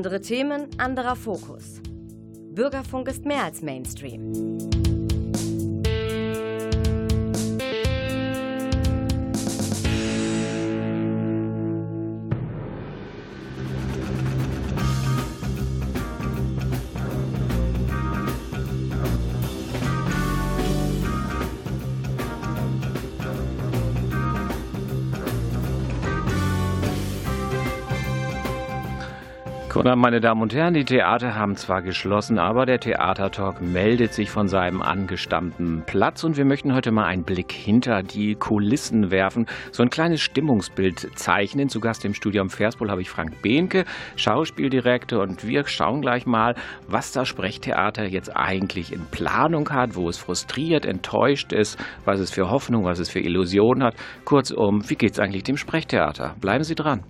[0.00, 1.82] Andere Themen, anderer Fokus.
[2.54, 4.32] Bürgerfunk ist mehr als Mainstream.
[29.80, 34.28] Oder meine Damen und Herren, die Theater haben zwar geschlossen, aber der Theatertalk meldet sich
[34.28, 39.46] von seinem angestammten Platz und wir möchten heute mal einen Blick hinter die Kulissen werfen,
[39.72, 41.70] so ein kleines Stimmungsbild zeichnen.
[41.70, 46.26] Zu Gast im Studio am Verspol habe ich Frank Behnke, Schauspieldirektor und wir schauen gleich
[46.26, 52.20] mal, was das Sprechtheater jetzt eigentlich in Planung hat, wo es frustriert, enttäuscht ist, was
[52.20, 53.94] es für Hoffnung, was es für Illusionen hat.
[54.26, 56.36] Kurzum, wie geht es eigentlich dem Sprechtheater?
[56.38, 57.02] Bleiben Sie dran.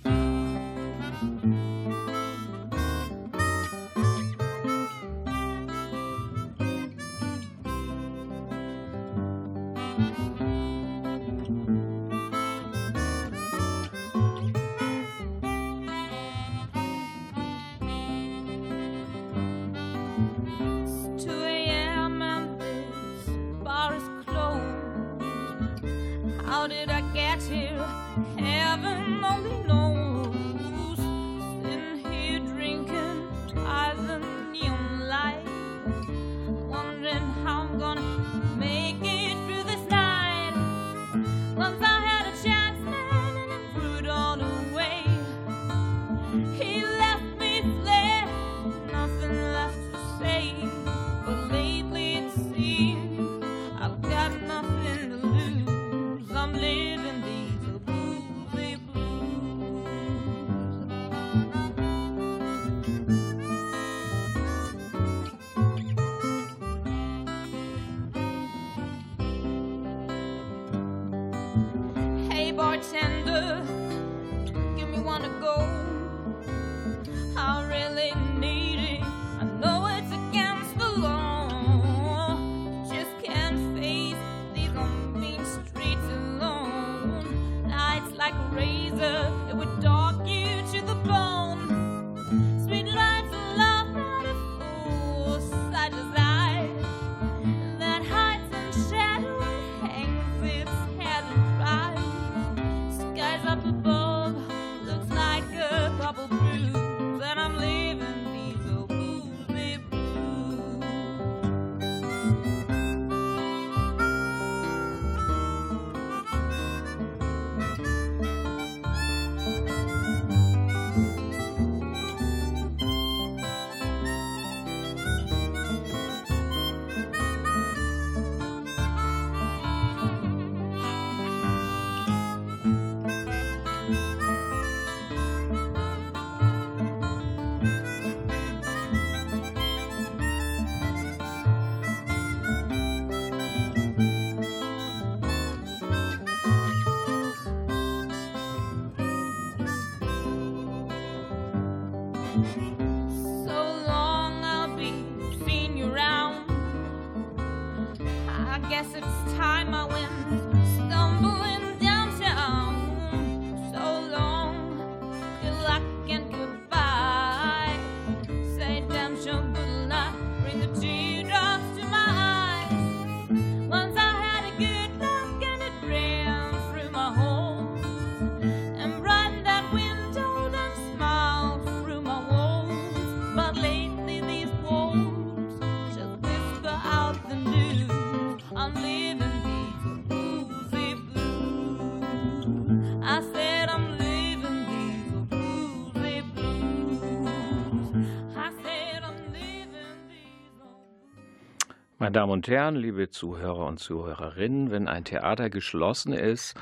[202.11, 206.57] Meine Damen und Herren, liebe Zuhörer und Zuhörerinnen, wenn ein Theater geschlossen ist,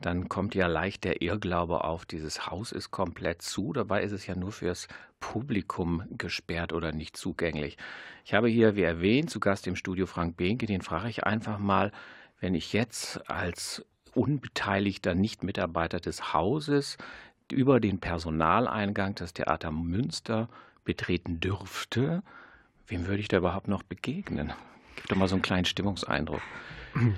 [0.00, 3.74] dann kommt ja leicht der Irrglaube auf, dieses Haus ist komplett zu.
[3.74, 4.88] Dabei ist es ja nur fürs
[5.20, 7.76] Publikum gesperrt oder nicht zugänglich.
[8.24, 11.58] Ich habe hier, wie erwähnt, zu Gast im Studio Frank Behnke, den frage ich einfach
[11.58, 11.92] mal,
[12.40, 13.84] wenn ich jetzt als
[14.14, 16.96] unbeteiligter Nichtmitarbeiter des Hauses
[17.52, 20.48] über den Personaleingang des Theater Münster
[20.82, 22.22] betreten dürfte,
[22.86, 24.54] wem würde ich da überhaupt noch begegnen?
[24.96, 26.42] Gib doch so einen kleinen Stimmungseindruck.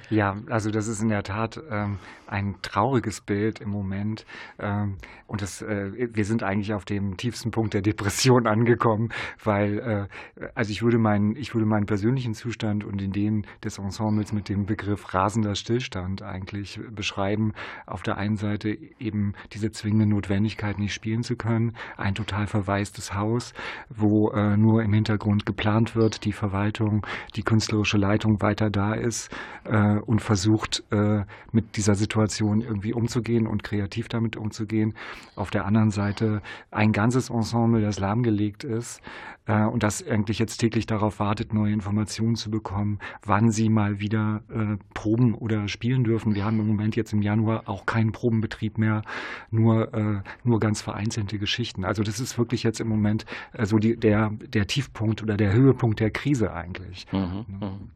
[0.08, 4.26] Ja, also das ist in der Tat ähm, ein trauriges Bild im Moment.
[4.58, 4.96] Ähm,
[5.26, 9.10] und das, äh, wir sind eigentlich auf dem tiefsten Punkt der Depression angekommen,
[9.42, 13.78] weil äh, also ich würde meinen, ich würde meinen persönlichen Zustand und in den des
[13.78, 17.52] Ensembles mit dem Begriff rasender Stillstand eigentlich beschreiben.
[17.86, 23.14] Auf der einen Seite eben diese zwingende Notwendigkeit, nicht spielen zu können, ein total verwaistes
[23.14, 23.54] Haus,
[23.88, 29.30] wo äh, nur im Hintergrund geplant wird, die Verwaltung, die künstlerische Leitung weiter da ist
[29.64, 34.94] äh, und versucht äh, mit dieser Situation Situation irgendwie umzugehen und kreativ damit umzugehen.
[35.34, 36.40] Auf der anderen Seite
[36.70, 39.02] ein ganzes Ensemble, das lahmgelegt ist
[39.44, 44.00] äh, und das eigentlich jetzt täglich darauf wartet, neue Informationen zu bekommen, wann sie mal
[44.00, 46.34] wieder äh, proben oder spielen dürfen.
[46.34, 49.02] Wir haben im Moment jetzt im Januar auch keinen Probenbetrieb mehr,
[49.50, 51.84] nur, äh, nur ganz vereinzelte Geschichten.
[51.84, 55.52] Also das ist wirklich jetzt im Moment äh, so die, der, der Tiefpunkt oder der
[55.52, 57.06] Höhepunkt der Krise eigentlich.
[57.12, 57.90] Mhm, mhm.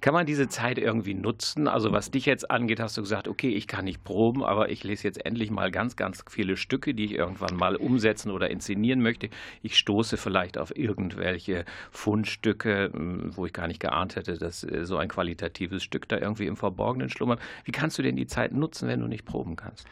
[0.00, 1.68] Kann man diese Zeit irgendwie nutzen?
[1.68, 4.84] Also was dich jetzt angeht, hast du gesagt, okay, ich kann nicht proben, aber ich
[4.84, 9.00] lese jetzt endlich mal ganz, ganz viele Stücke, die ich irgendwann mal umsetzen oder inszenieren
[9.00, 9.28] möchte.
[9.62, 14.84] Ich stoße vielleicht auf irgendwelche Fundstücke, hm, wo ich gar nicht geahnt hätte, dass äh,
[14.84, 17.40] so ein qualitatives Stück da irgendwie im Verborgenen schlummert.
[17.64, 19.86] Wie kannst du denn die Zeit nutzen, wenn du nicht proben kannst?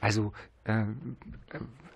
[0.00, 0.32] Also
[0.64, 0.84] äh,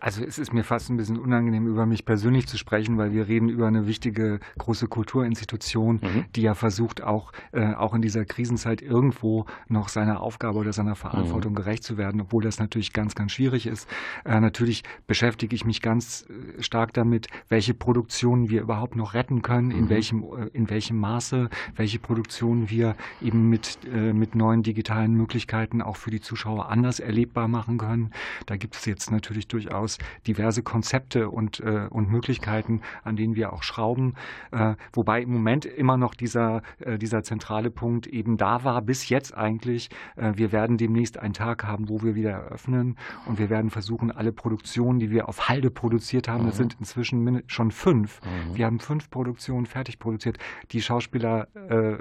[0.02, 3.28] also es ist mir fast ein bisschen unangenehm, über mich persönlich zu sprechen, weil wir
[3.28, 6.24] reden über eine wichtige große Kulturinstitution, mhm.
[6.34, 10.96] die ja versucht, auch, äh, auch in dieser Krisenzeit irgendwo noch seiner Aufgabe oder seiner
[10.96, 11.56] Verantwortung mhm.
[11.56, 13.88] gerecht zu werden, obwohl das natürlich ganz, ganz schwierig ist.
[14.24, 19.40] Äh, natürlich beschäftige ich mich ganz äh, stark damit, welche Produktionen wir überhaupt noch retten
[19.40, 19.78] können, mhm.
[19.78, 25.14] in, welchem, äh, in welchem Maße, welche Produktionen wir eben mit, äh, mit neuen digitalen
[25.14, 28.10] Möglichkeiten auch für die Zuschauer anders erlebbar machen können.
[28.46, 33.34] Da gibt es jetzt natürlich durchaus durchaus diverse Konzepte und, äh, und Möglichkeiten, an denen
[33.34, 34.14] wir auch schrauben.
[34.50, 39.08] Äh, wobei im Moment immer noch dieser, äh, dieser zentrale Punkt eben da war, bis
[39.08, 39.90] jetzt eigentlich.
[40.16, 42.96] Äh, wir werden demnächst einen Tag haben, wo wir wieder eröffnen
[43.26, 46.46] und wir werden versuchen, alle Produktionen, die wir auf Halde produziert haben, mhm.
[46.46, 48.20] das sind inzwischen schon fünf.
[48.22, 48.56] Mhm.
[48.56, 50.38] Wir haben fünf Produktionen fertig produziert.
[50.70, 51.98] Die Schauspieler äh,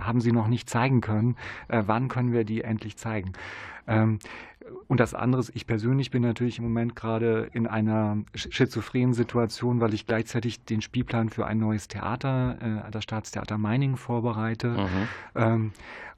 [0.00, 1.36] haben sie noch nicht zeigen können.
[1.68, 3.32] Äh, wann können wir die endlich zeigen?
[3.86, 4.18] Ähm,
[4.88, 9.80] und das andere ist, ich persönlich bin natürlich im Moment gerade in einer schizophrenen Situation,
[9.80, 14.68] weil ich gleichzeitig den Spielplan für ein neues Theater, äh, das Staatstheater Meiningen, vorbereite.
[14.68, 15.08] Mhm.
[15.34, 15.72] Ähm,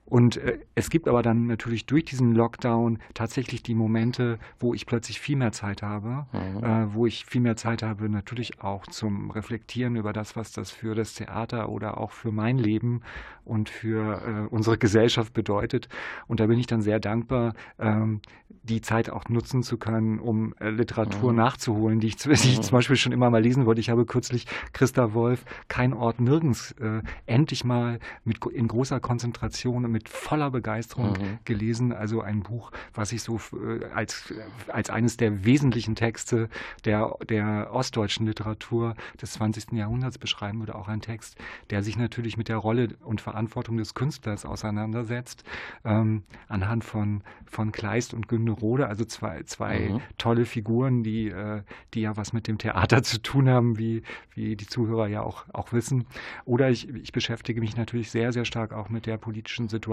[0.06, 4.86] und äh, es gibt aber dann natürlich durch diesen Lockdown tatsächlich die Momente, wo ich
[4.86, 6.64] plötzlich viel mehr Zeit habe, mhm.
[6.64, 10.70] äh, wo ich viel mehr Zeit habe, natürlich auch zum Reflektieren über das, was das
[10.70, 13.00] für das Theater oder auch für mein Leben
[13.44, 15.88] und für äh, unsere Gesellschaft bedeutet.
[16.26, 18.20] Und da bin ich dann sehr dankbar, ähm,
[18.62, 21.38] die Zeit auch nutzen zu können, um äh, Literatur mhm.
[21.38, 22.62] nachzuholen, die ich, die ich, mhm.
[22.62, 23.80] zum Beispiel schon immer mal lesen wollte.
[23.80, 29.84] Ich habe kürzlich Christa Wolf, Kein Ort nirgends, äh, endlich mal mit, in großer Konzentration
[29.94, 31.38] mit voller Begeisterung mhm.
[31.44, 31.92] gelesen.
[31.92, 34.34] Also ein Buch, was ich so äh, als,
[34.66, 36.48] als eines der wesentlichen Texte
[36.84, 39.72] der, der ostdeutschen Literatur des 20.
[39.72, 40.74] Jahrhunderts beschreiben würde.
[40.74, 41.36] Auch ein Text,
[41.70, 45.44] der sich natürlich mit der Rolle und Verantwortung des Künstlers auseinandersetzt,
[45.84, 50.00] ähm, anhand von, von Kleist und Günde Rode, also zwei, zwei mhm.
[50.18, 51.62] tolle Figuren, die, äh,
[51.94, 54.02] die ja was mit dem Theater zu tun haben, wie,
[54.34, 56.06] wie die Zuhörer ja auch, auch wissen.
[56.44, 59.83] Oder ich, ich beschäftige mich natürlich sehr, sehr stark auch mit der politischen Situation.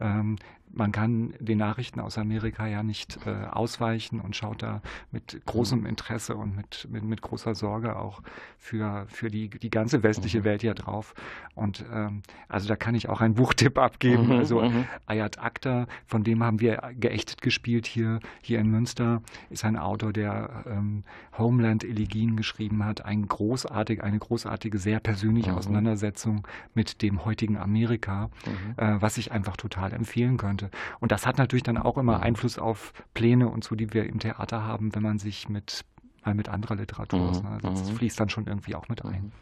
[0.00, 0.36] Ähm,
[0.72, 5.86] man kann den Nachrichten aus Amerika ja nicht äh, ausweichen und schaut da mit großem
[5.86, 8.22] Interesse und mit, mit, mit großer Sorge auch
[8.58, 10.44] für, für die, die ganze westliche mhm.
[10.44, 11.14] Welt ja drauf.
[11.54, 14.26] Und ähm, also da kann ich auch einen Buchtipp abgeben.
[14.26, 14.84] Mhm, also mhm.
[15.06, 20.12] Ayat Akhtar, von dem haben wir geächtet gespielt hier, hier in Münster, ist ein Autor,
[20.12, 21.04] der ähm,
[21.36, 23.04] Homeland Elegien geschrieben hat.
[23.04, 25.58] Ein großartig, eine großartige, sehr persönliche mhm.
[25.58, 28.74] Auseinandersetzung mit dem heutigen Amerika, mhm.
[28.76, 30.57] äh, was ich einfach total empfehlen könnte.
[31.00, 34.18] Und das hat natürlich dann auch immer Einfluss auf Pläne und so, die wir im
[34.18, 35.84] Theater haben, wenn man sich mit
[36.24, 37.28] mal mit anderer Literatur mhm.
[37.28, 37.82] auseinandersetzt.
[37.82, 37.96] Das mhm.
[37.96, 39.32] fließt dann schon irgendwie auch mit ein.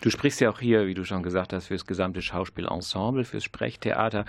[0.00, 3.44] Du sprichst ja auch hier, wie du schon gesagt hast, für das gesamte Schauspielensemble, fürs
[3.44, 4.24] Sprechtheater.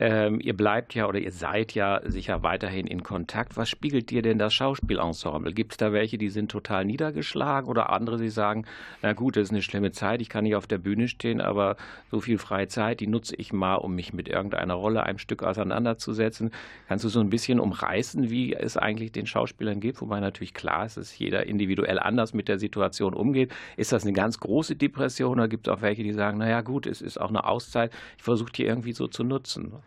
[0.00, 3.56] Ähm, ihr bleibt ja oder ihr seid ja sicher weiterhin in Kontakt.
[3.56, 5.52] Was spiegelt dir denn das Schauspielensemble?
[5.52, 8.66] Gibt es da welche, die sind total niedergeschlagen oder andere, die sagen,
[9.02, 11.76] na gut, das ist eine schlimme Zeit, ich kann nicht auf der Bühne stehen, aber
[12.10, 15.44] so viel freie Zeit, die nutze ich mal, um mich mit irgendeiner Rolle, einem Stück
[15.44, 16.50] auseinanderzusetzen.
[16.88, 20.00] Kannst du so ein bisschen umreißen, wie es eigentlich den Schauspielern geht?
[20.00, 23.52] Wobei natürlich klar ist, dass jeder individuell anders mit der Situation umgeht.
[23.76, 26.88] Ist das eine ganz große Depression oder gibt es auch welche, die sagen, naja gut,
[26.88, 29.83] es ist auch eine Auszeit, ich versuche die irgendwie so zu nutzen?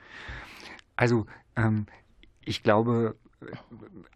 [0.95, 1.25] Also
[1.55, 1.85] ähm,
[2.43, 3.15] ich glaube,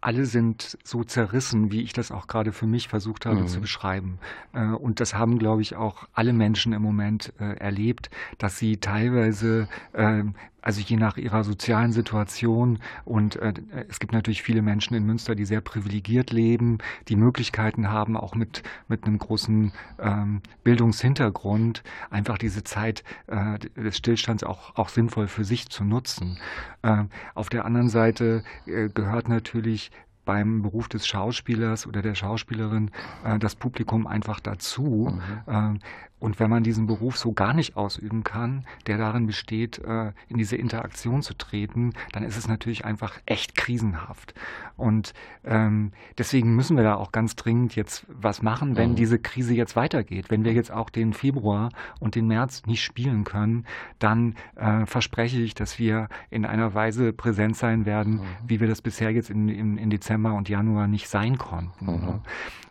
[0.00, 3.48] alle sind so zerrissen, wie ich das auch gerade für mich versucht habe mhm.
[3.48, 4.18] zu beschreiben.
[4.52, 8.78] Äh, und das haben, glaube ich, auch alle Menschen im Moment äh, erlebt, dass sie
[8.78, 13.52] teilweise ähm, also je nach ihrer sozialen Situation und äh,
[13.88, 16.78] es gibt natürlich viele Menschen in Münster, die sehr privilegiert leben,
[17.08, 23.96] die Möglichkeiten haben, auch mit, mit einem großen ähm, Bildungshintergrund einfach diese Zeit äh, des
[23.96, 26.38] Stillstands auch, auch sinnvoll für sich zu nutzen.
[26.82, 27.04] Äh,
[27.34, 29.90] auf der anderen Seite äh, gehört natürlich
[30.24, 32.90] beim Beruf des Schauspielers oder der Schauspielerin
[33.24, 35.12] äh, das Publikum einfach dazu.
[35.46, 35.76] Mhm.
[35.76, 35.78] Äh,
[36.22, 40.38] und wenn man diesen Beruf so gar nicht ausüben kann, der darin besteht, äh, in
[40.38, 44.32] diese Interaktion zu treten, dann ist es natürlich einfach echt krisenhaft.
[44.76, 45.14] Und
[45.44, 48.96] ähm, deswegen müssen wir da auch ganz dringend jetzt was machen, wenn mhm.
[48.96, 50.30] diese Krise jetzt weitergeht.
[50.30, 53.66] Wenn wir jetzt auch den Februar und den März nicht spielen können,
[53.98, 58.26] dann äh, verspreche ich, dass wir in einer Weise präsent sein werden, mhm.
[58.46, 61.86] wie wir das bisher jetzt in, in, in, Dezember und Januar nicht sein konnten.
[61.86, 62.20] Mhm.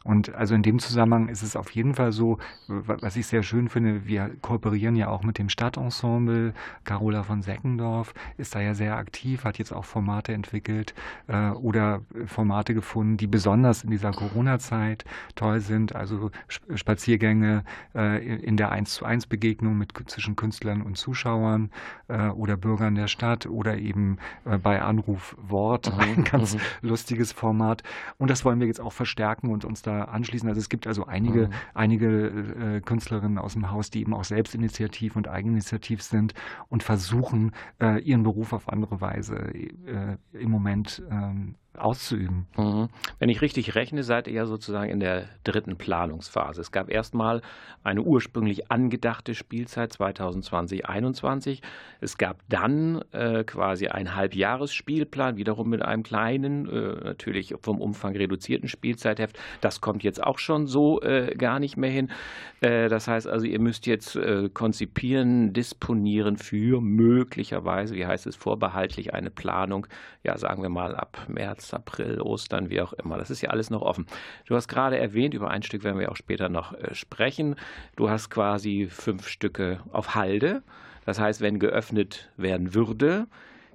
[0.04, 3.70] Und also in dem Zusammenhang ist es auf jeden Fall so, was ich sehr schön
[3.70, 6.54] finde, wir kooperieren ja auch mit dem Stadtensemble.
[6.84, 10.96] Carola von Seckendorf ist da ja sehr aktiv, hat jetzt auch Formate entwickelt
[11.28, 15.06] äh, oder Formate gefunden, die besonders in dieser Corona-Zeit
[15.36, 15.96] toll sind.
[15.96, 21.70] Also Spaziergänge äh, in der 1 zu 1 Begegnung mit, zwischen Künstlern und Zuschauern
[22.08, 26.00] äh, oder Bürgern der Stadt oder eben äh, bei Anruf Wort, mhm.
[26.00, 26.60] ein ganz mhm.
[26.82, 27.84] lustiges Format.
[28.18, 30.48] Und das wollen wir jetzt auch verstärken und uns da da anschließen.
[30.48, 31.54] Also es gibt also einige, mhm.
[31.74, 36.34] einige äh, Künstlerinnen aus dem Haus, die eben auch selbstinitiativ und eigeninitiativ sind
[36.70, 42.48] und versuchen, äh, ihren Beruf auf andere Weise äh, im Moment ähm, auszuüben.
[42.58, 42.90] Mhm.
[43.20, 46.62] Wenn ich richtig rechne, seid ihr ja sozusagen in der dritten Planungsphase.
[46.62, 47.42] Es gab erstmal
[47.84, 51.62] eine ursprünglich angedachte Spielzeit 2020-21.
[52.02, 58.16] Es gab dann äh, quasi einen Halbjahresspielplan, wiederum mit einem kleinen, äh, natürlich vom Umfang
[58.16, 59.40] reduzierten Spielzeitheft.
[59.62, 62.12] Das kommt jetzt auch schon so äh, gar nicht mehr hin.
[62.60, 68.36] Äh, das heißt also, ihr müsst jetzt äh, konzipieren, disponieren für möglicherweise, wie heißt es,
[68.36, 69.88] vorbehaltlich eine Planung,
[70.24, 73.18] ja, sagen wir mal ab März März, April, Ostern, wie auch immer.
[73.18, 74.06] Das ist ja alles noch offen.
[74.46, 77.56] Du hast gerade erwähnt, über ein Stück werden wir auch später noch äh, sprechen.
[77.96, 80.64] Du hast quasi fünf Stücke auf Halde.
[81.06, 83.28] Das heißt, wenn geöffnet werden würde,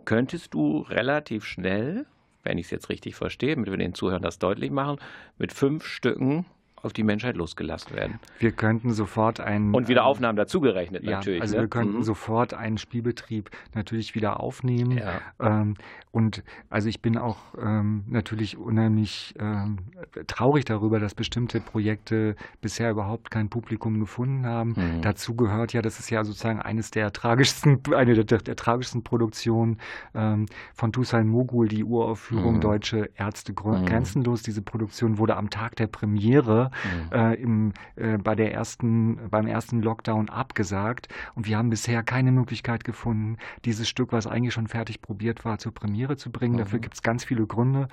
[0.05, 2.07] könntest du relativ schnell,
[2.43, 4.99] wenn ich es jetzt richtig verstehe, damit wir den Zuhörern das deutlich machen,
[5.39, 6.47] mit fünf Stücken
[6.87, 8.19] auf die Menschheit losgelassen werden.
[8.39, 9.75] Wir könnten sofort einen.
[9.75, 11.43] Und wieder Aufnahmen dazugerechnet ja, natürlich.
[11.43, 11.63] Also ne?
[11.63, 12.03] wir könnten mhm.
[12.03, 14.99] sofort einen Spielbetrieb natürlich wieder aufnehmen.
[14.99, 15.21] Ja.
[15.41, 15.75] Ähm,
[16.13, 19.81] und also ich bin auch ähm, natürlich unheimlich ähm,
[20.27, 24.75] traurig darüber, dass bestimmte Projekte bisher überhaupt kein Publikum gefunden haben.
[24.77, 25.03] Mhm.
[25.03, 29.03] Dazu gehört ja, das ist ja sozusagen eines der tragischsten, eine der, der, der tragischsten
[29.03, 29.79] Produktionen
[30.15, 32.61] ähm, von Tusan Mogul, die Uraufführung mhm.
[32.61, 33.85] Deutsche Ärzte mhm.
[33.85, 34.43] grenzenlos.
[34.43, 37.13] Diese Produktion wurde am Tag der Premiere mhm.
[37.13, 41.09] äh, im, äh, bei der ersten, beim ersten Lockdown abgesagt.
[41.35, 45.59] Und wir haben bisher keine Möglichkeit gefunden, dieses Stück, was eigentlich schon fertig probiert war,
[45.59, 46.55] zur Premiere zu bringen.
[46.55, 46.59] Mhm.
[46.59, 47.89] Dafür gibt es ganz viele Gründe.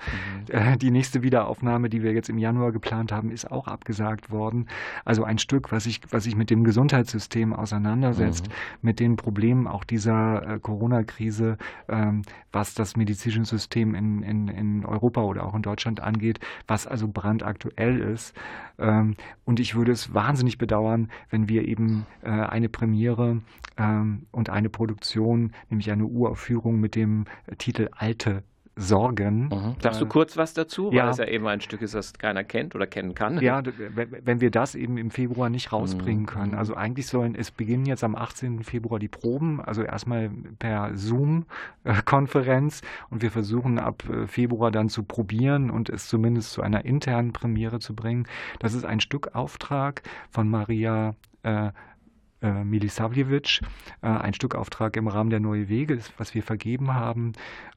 [0.48, 0.54] Mhm.
[0.54, 4.68] Äh, die nächste Wiederaufnahme, die wir jetzt im Januar geplant haben, ist auch abgesagt worden.
[5.04, 8.52] Also ein Stück, was sich was ich mit dem Gesundheitssystem auseinandersetzt, mhm.
[8.82, 12.22] mit den Problemen auch dieser äh, Corona-Krise, ähm,
[12.52, 17.08] was das medizinische System in, in, in Europa oder auch in Deutschland angeht, was also
[17.08, 18.34] brandaktuell ist.
[18.78, 23.40] Ähm, und ich würde es wahnsinnig bedauern, wenn wir eben äh, eine Premiere
[23.76, 27.24] ähm, und eine Produktion, nämlich eine Uraufführung mit dem
[27.58, 28.42] Titel Alte
[28.76, 29.44] Sorgen.
[29.44, 29.76] Mhm.
[29.80, 31.10] Sagst du kurz was dazu, weil ja.
[31.10, 33.40] es ja eben ein Stück ist, das keiner kennt oder kennen kann?
[33.40, 36.26] Ja, wenn wir das eben im Februar nicht rausbringen mhm.
[36.26, 36.54] können.
[36.54, 38.64] Also eigentlich sollen es beginnen jetzt am 18.
[38.64, 45.04] Februar die Proben, also erstmal per Zoom-Konferenz und wir versuchen ab äh, Februar dann zu
[45.04, 48.26] probieren und es zumindest zu einer internen Premiere zu bringen.
[48.58, 51.14] Das ist ein Stückauftrag von Maria
[51.44, 51.70] äh,
[52.44, 53.60] äh, Milisavljevic,
[54.02, 57.32] äh, ein Stückauftrag im Rahmen der Neue Wege, was wir vergeben haben.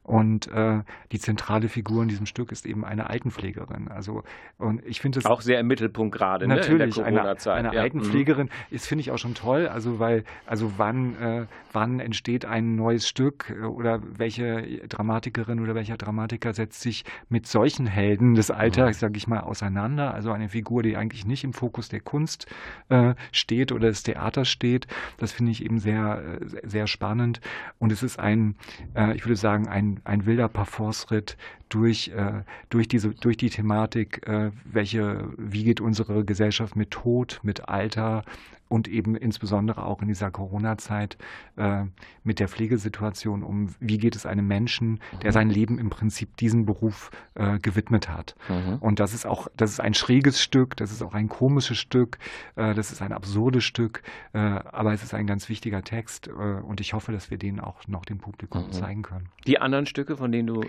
[0.08, 0.80] Und äh,
[1.12, 3.88] die zentrale Figur in diesem Stück ist eben eine Altenpflegerin.
[3.88, 4.22] Also
[4.56, 7.58] und ich finde es auch sehr im Mittelpunkt gerade natürlich ne, in der Corona-Zeit.
[7.58, 7.82] Eine, eine ja.
[7.82, 8.74] Altenpflegerin mhm.
[8.74, 9.68] ist finde ich auch schon toll.
[9.68, 15.74] Also weil also wann äh, wann entsteht ein neues Stück äh, oder welche Dramatikerin oder
[15.74, 19.00] welcher Dramatiker setzt sich mit solchen Helden des Alltags, mhm.
[19.00, 20.14] sage ich mal, auseinander?
[20.14, 22.46] Also eine Figur, die eigentlich nicht im Fokus der Kunst
[22.88, 24.86] äh, steht oder des Theaters steht.
[25.18, 27.40] Das finde ich eben sehr äh, sehr spannend
[27.78, 28.56] und es ist ein
[28.94, 31.36] äh, ich würde sagen ein ein, wilder Parforce-Ritt
[31.68, 37.40] durch, äh, durch, diese, durch die Thematik, äh, welche, wie geht unsere Gesellschaft mit Tod,
[37.42, 38.24] mit Alter
[38.68, 41.16] und eben insbesondere auch in dieser Corona-Zeit
[41.56, 41.84] äh,
[42.22, 46.66] mit der Pflegesituation um, wie geht es einem Menschen, der sein Leben im Prinzip diesem
[46.66, 48.36] Beruf äh, gewidmet hat.
[48.48, 48.76] Mhm.
[48.80, 52.18] Und das ist auch, das ist ein schräges Stück, das ist auch ein komisches Stück,
[52.56, 56.92] äh, das ist ein absurdes Stück, aber es ist ein ganz wichtiger Text und ich
[56.92, 58.72] hoffe, dass wir den auch noch dem Publikum mhm.
[58.72, 59.28] zeigen können.
[59.46, 60.60] Die anderen Stücke, von denen du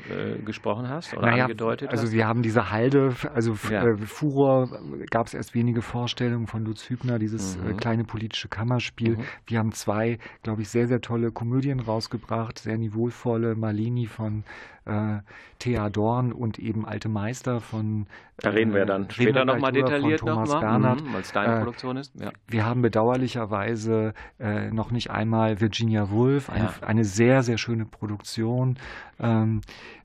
[0.46, 2.08] gesprochen hast oder naja, angedeutet also hast?
[2.08, 3.96] Also wir haben diese Halde, also ja.
[3.98, 4.70] Furor
[5.10, 7.78] gab es erst wenige Vorstellungen von Lutz Hübner, dieses mhm.
[7.90, 9.18] Kleine politische Kammerspiel.
[9.18, 9.24] Mhm.
[9.48, 13.56] Wir haben zwei, glaube ich, sehr, sehr tolle Komödien rausgebracht, sehr niveauvolle.
[13.56, 14.44] Malini von
[14.90, 15.22] äh,
[15.60, 18.08] Thea Dorn und eben Alte Meister von.
[18.38, 22.14] Da reden wir dann später nochmal detailliert nochmal, mhm, weil es deine äh, Produktion ist.
[22.20, 22.32] Ja.
[22.48, 26.74] Wir haben bedauerlicherweise äh, noch nicht einmal Virginia Woolf, eine, ja.
[26.82, 28.78] eine sehr, sehr schöne Produktion.
[29.20, 29.62] Ähm,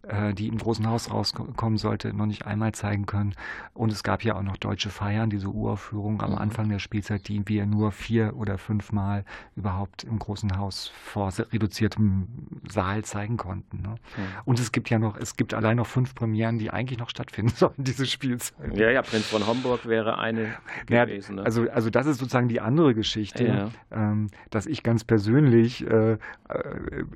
[0.08, 3.34] äh, die im großen Haus rauskommen sollte, noch nicht einmal zeigen können.
[3.72, 6.38] Und es gab ja auch noch deutsche Feiern, diese Uraufführung am mhm.
[6.38, 9.24] Anfang der Spielzeit, die wir nur vier oder fünfmal
[9.56, 12.28] überhaupt im großen Haus vor reduziertem
[12.68, 13.82] Saal zeigen konnten.
[13.82, 13.94] Ne?
[14.16, 14.22] Mhm.
[14.44, 17.52] Und es gibt ja noch, es gibt allein noch fünf Premieren, die eigentlich noch stattfinden
[17.56, 18.76] sollen, diese Spielzeit.
[18.76, 21.36] Ja, ja, Prinz von Homburg wäre eine gewesen.
[21.36, 21.44] Ne?
[21.44, 23.70] Also, also das ist sozusagen die andere Geschichte, ja.
[23.90, 26.18] ähm, dass ich ganz persönlich, äh, äh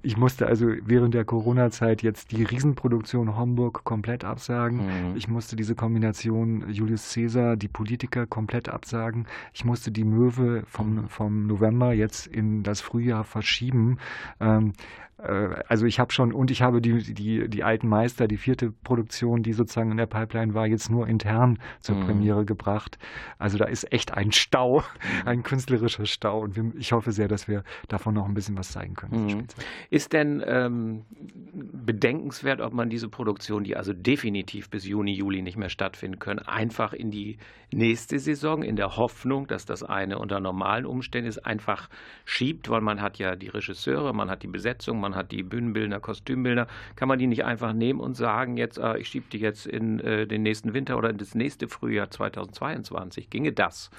[0.03, 4.87] ich musste also während der Corona-Zeit jetzt die riesen Produktion Homburg komplett absagen.
[4.87, 5.17] Mhm.
[5.17, 9.27] Ich musste diese Kombination Julius Caesar, die Politiker komplett absagen.
[9.53, 11.09] Ich musste die Möwe vom, mhm.
[11.09, 13.99] vom November jetzt in das Frühjahr verschieben.
[14.41, 18.37] Ähm, äh, also ich habe schon, und ich habe die, die, die alten Meister, die
[18.37, 22.07] vierte Produktion, die sozusagen in der Pipeline war, jetzt nur intern zur mhm.
[22.07, 22.99] Premiere gebracht.
[23.37, 25.29] Also da ist echt ein Stau, mhm.
[25.29, 26.41] ein künstlerischer Stau.
[26.41, 29.27] Und wir, ich hoffe sehr, dass wir davon noch ein bisschen was zeigen können.
[29.27, 29.45] Mhm.
[29.91, 31.05] Ist denn ähm,
[31.53, 36.39] bedenkenswert, ob man diese Produktion, die also definitiv bis Juni, Juli nicht mehr stattfinden können,
[36.41, 37.39] einfach in die
[37.73, 41.89] nächste Saison, in der Hoffnung, dass das eine unter normalen Umständen ist, einfach
[42.25, 45.43] schiebt, weil man hat ja die Regisseure, man hat die Besetzung, man man hat die
[45.43, 49.39] Bühnenbildner, Kostümbildner, kann man die nicht einfach nehmen und sagen, jetzt, äh, ich schiebe die
[49.39, 53.31] jetzt in äh, den nächsten Winter oder in das nächste Frühjahr 2022?
[53.31, 53.91] Ginge das?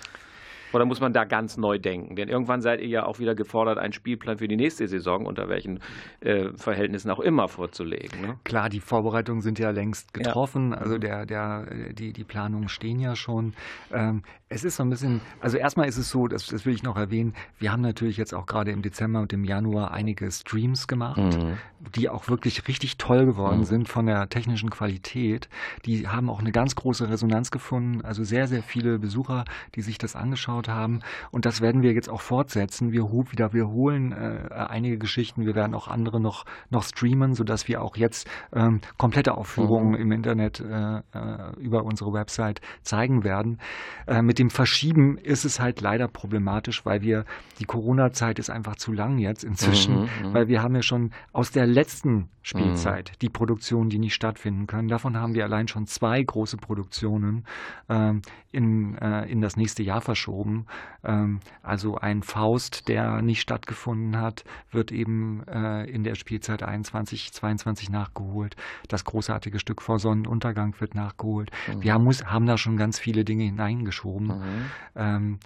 [0.73, 2.15] Oder muss man da ganz neu denken?
[2.15, 5.49] Denn irgendwann seid ihr ja auch wieder gefordert, einen Spielplan für die nächste Saison unter
[5.49, 5.79] welchen
[6.21, 8.21] äh, Verhältnissen auch immer vorzulegen.
[8.21, 8.39] Ne?
[8.43, 10.71] Klar, die Vorbereitungen sind ja längst getroffen.
[10.71, 10.77] Ja.
[10.77, 13.53] Also der, der, die, die Planungen stehen ja schon.
[13.91, 16.81] Ähm, es ist so ein bisschen, also erstmal ist es so, das, das will ich
[16.81, 20.87] noch erwähnen, wir haben natürlich jetzt auch gerade im Dezember und im Januar einige Streams
[20.87, 21.57] gemacht, mhm.
[21.95, 23.65] die auch wirklich richtig toll geworden mhm.
[23.65, 25.49] sind von der technischen Qualität.
[25.85, 28.01] Die haben auch eine ganz große Resonanz gefunden.
[28.03, 30.99] Also sehr, sehr viele Besucher, die sich das angeschaut angeschaut haben.
[31.31, 32.91] Und das werden wir jetzt auch fortsetzen.
[32.91, 35.45] Wir wieder wiederholen äh, einige Geschichten.
[35.45, 40.01] Wir werden auch andere noch, noch streamen, sodass wir auch jetzt ähm, komplette Aufführungen mhm.
[40.01, 43.59] im Internet äh, äh, über unsere Website zeigen werden.
[44.07, 47.25] Äh, mit dem Verschieben ist es halt leider problematisch, weil wir
[47.59, 50.33] die Corona-Zeit ist einfach zu lang jetzt inzwischen, mhm, mhm.
[50.33, 53.19] weil wir haben ja schon aus der letzten Spielzeit mhm.
[53.21, 54.87] die Produktionen, die nicht stattfinden können.
[54.87, 57.45] Davon haben wir allein schon zwei große Produktionen
[57.89, 60.65] ähm, in, äh, in das nächste Jahr verschoben haben.
[61.03, 67.31] Ähm, also ein Faust, der nicht stattgefunden hat, wird eben äh, in der Spielzeit 21,
[67.31, 68.55] 22 nachgeholt.
[68.87, 71.51] Das großartige Stück vor Sonnenuntergang wird nachgeholt.
[71.67, 71.83] Mhm.
[71.83, 74.27] Wir haben, muss, haben da schon ganz viele Dinge hineingeschoben.
[74.27, 74.65] Mhm.
[74.95, 75.39] Ähm,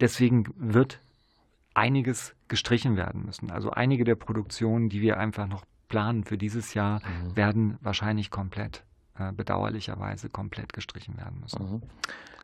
[0.00, 1.00] deswegen wird
[1.74, 3.50] einiges gestrichen werden müssen.
[3.50, 7.36] Also einige der Produktionen, die wir einfach noch planen für dieses Jahr, mhm.
[7.36, 8.84] werden wahrscheinlich komplett,
[9.18, 11.82] äh, bedauerlicherweise komplett gestrichen werden müssen.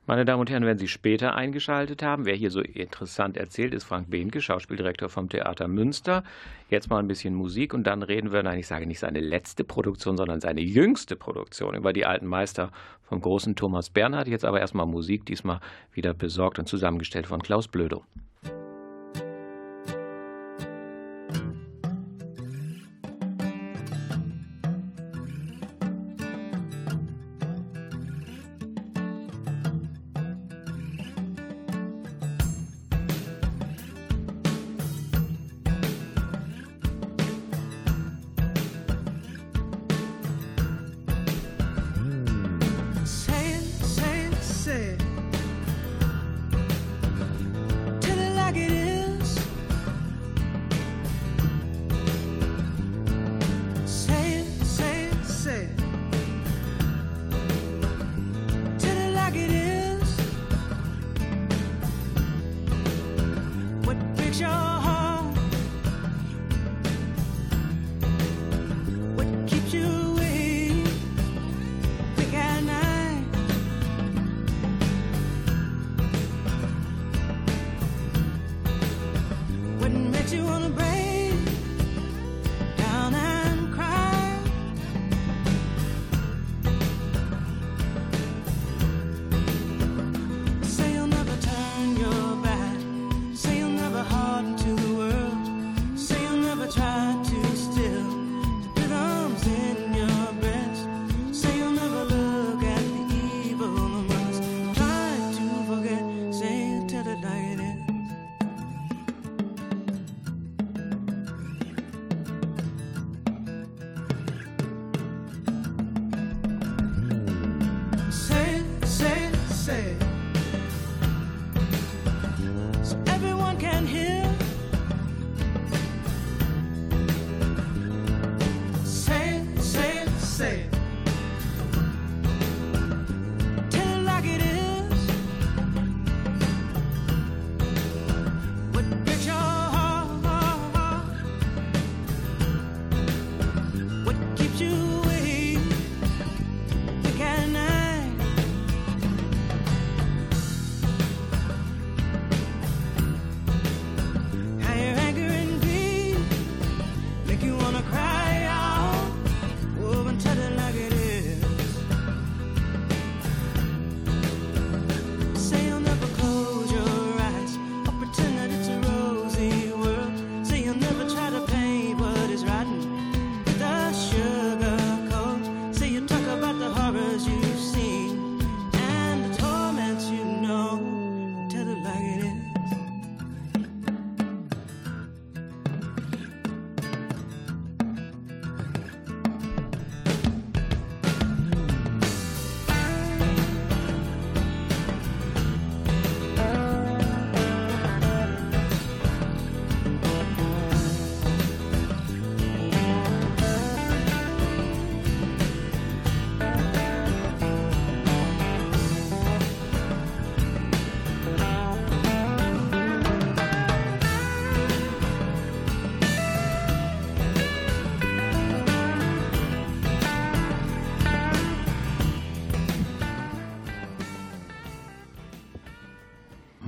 [0.06, 3.84] Meine Damen und Herren, wenn Sie später eingeschaltet haben, wer hier so interessant erzählt, ist
[3.84, 6.24] Frank Behnke, Schauspieldirektor vom Theater Münster.
[6.68, 9.64] Jetzt mal ein bisschen Musik und dann reden wir, nein, ich sage nicht seine letzte
[9.64, 12.70] Produktion, sondern seine jüngste Produktion über die alten Meister
[13.02, 14.28] vom großen Thomas Bernhard.
[14.28, 15.60] Jetzt aber erstmal Musik, diesmal
[15.94, 18.04] wieder besorgt und zusammengestellt von Klaus Blödo.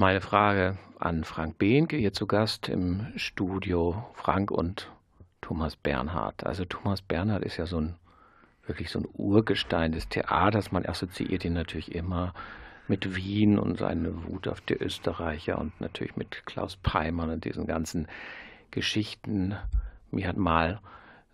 [0.06, 4.06] Meine Frage an Frank Behnke, hier zu Gast im Studio.
[4.14, 4.88] Frank und
[5.40, 6.46] Thomas Bernhard.
[6.46, 7.96] Also Thomas Bernhard ist ja so ein
[8.68, 10.70] wirklich so ein Urgestein des Theaters.
[10.70, 12.34] Man assoziiert ihn natürlich immer
[12.86, 17.66] mit Wien und seine Wut auf die Österreicher und natürlich mit Klaus Peimann und diesen
[17.66, 18.06] ganzen
[18.70, 19.56] Geschichten.
[20.12, 20.78] Mir hat mal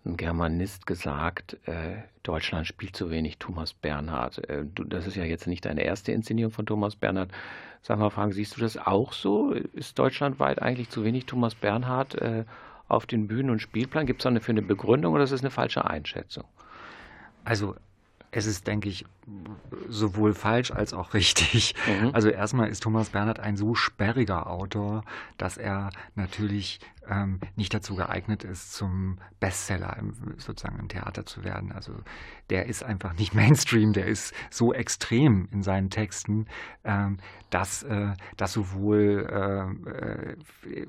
[0.05, 4.49] ein Germanist gesagt, äh, Deutschland spielt zu wenig Thomas Bernhard.
[4.49, 7.31] Äh, du, das ist ja jetzt nicht deine erste Inszenierung von Thomas Bernhard.
[7.81, 9.51] Sag mal, Frank, siehst du das auch so?
[9.51, 12.45] Ist deutschlandweit eigentlich zu wenig Thomas Bernhard äh,
[12.87, 14.05] auf den Bühnen und Spielplan?
[14.05, 16.45] Gibt es da eine, für eine Begründung oder ist das eine falsche Einschätzung?
[17.45, 17.75] Also
[18.31, 19.05] es ist, denke ich,
[19.87, 21.75] sowohl falsch als auch richtig.
[21.87, 22.11] Mhm.
[22.13, 25.03] Also erstmal ist Thomas Bernhard ein so sperriger Autor,
[25.37, 31.43] dass er natürlich ähm, nicht dazu geeignet ist, zum Bestseller im, sozusagen im Theater zu
[31.43, 31.71] werden.
[31.71, 31.93] Also
[32.49, 36.47] der ist einfach nicht Mainstream, der ist so extrem in seinen Texten,
[36.83, 37.17] ähm,
[37.49, 40.87] dass, äh, dass sowohl äh, äh,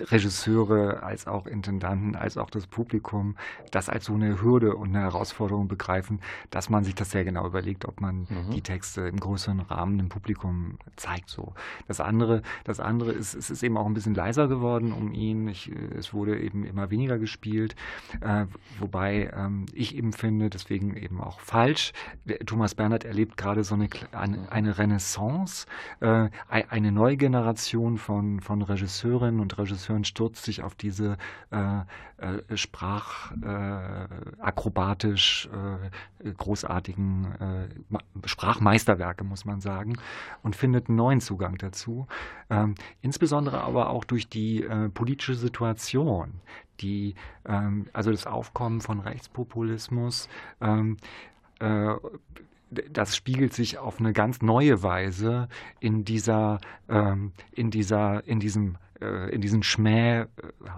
[0.00, 3.36] Regisseure als auch Intendanten als auch das Publikum
[3.70, 7.46] das als so eine Hürde und eine Herausforderung begreifen, dass man sich das sehr genau
[7.46, 8.50] überlegt, ob man mhm.
[8.52, 11.30] die Texte im größeren Rahmen dem Publikum zeigt.
[11.30, 11.54] So.
[11.88, 15.48] Das andere, das andere ist, es ist eben auch ein bisschen leiser geworden um ihn
[15.48, 17.74] ich, äh, es wurde eben immer weniger gespielt,
[18.20, 18.46] äh,
[18.78, 21.92] wobei ähm, ich eben finde, deswegen eben auch falsch.
[22.44, 25.66] Thomas Bernhard erlebt gerade so eine, eine, eine Renaissance,
[26.00, 31.16] äh, eine neue Generation von, von Regisseurinnen und Regisseuren stürzt sich auf diese
[31.50, 31.80] äh,
[32.18, 35.90] äh sprachakrobatisch äh,
[36.32, 37.68] großartigen
[38.24, 39.98] Sprachmeisterwerke, muss man sagen,
[40.42, 42.06] und findet einen neuen Zugang dazu.
[42.48, 46.40] Ähm, insbesondere aber auch durch die politische Situation,
[46.80, 50.28] die, ähm, also das Aufkommen von Rechtspopulismus,
[50.60, 50.96] ähm,
[51.60, 51.94] äh,
[52.90, 55.48] das spiegelt sich auf eine ganz neue Weise
[55.78, 58.78] in dieser, ähm, in dieser, in diesem äh,
[59.30, 60.26] in diesen Schmäh- äh,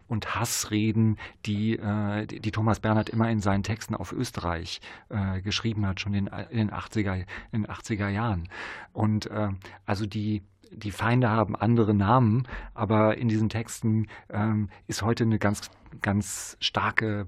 [0.08, 5.40] und Hassreden, die, äh, die, die, Thomas Bernhard immer in seinen Texten auf Österreich äh,
[5.40, 8.48] geschrieben hat, schon in, den 80er, in den 80er Jahren.
[8.92, 9.48] Und äh,
[9.86, 15.38] also die, die Feinde haben andere Namen, aber in diesen Texten ähm, ist heute eine
[15.38, 15.70] ganz
[16.02, 17.26] ganz starke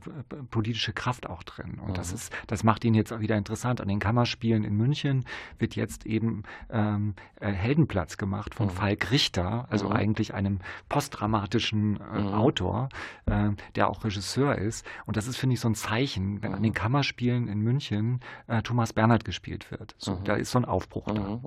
[0.51, 1.79] politische Kraft auch drin.
[1.81, 1.95] Und mhm.
[1.95, 3.81] das ist, das macht ihn jetzt auch wieder interessant.
[3.81, 5.25] An den Kammerspielen in München
[5.59, 8.71] wird jetzt eben ähm, äh, Heldenplatz gemacht von mhm.
[8.71, 9.97] Falk Richter, also mhm.
[9.97, 12.29] eigentlich einem postdramatischen äh, mhm.
[12.29, 12.89] Autor,
[13.27, 14.87] äh, der auch Regisseur ist.
[15.07, 16.77] Und das ist, finde ich, so ein Zeichen, wenn an den mhm.
[16.77, 19.95] Kammerspielen in München äh, Thomas Bernhard gespielt wird.
[19.99, 20.25] So, mhm.
[20.25, 21.41] Da ist so ein Aufbruch da.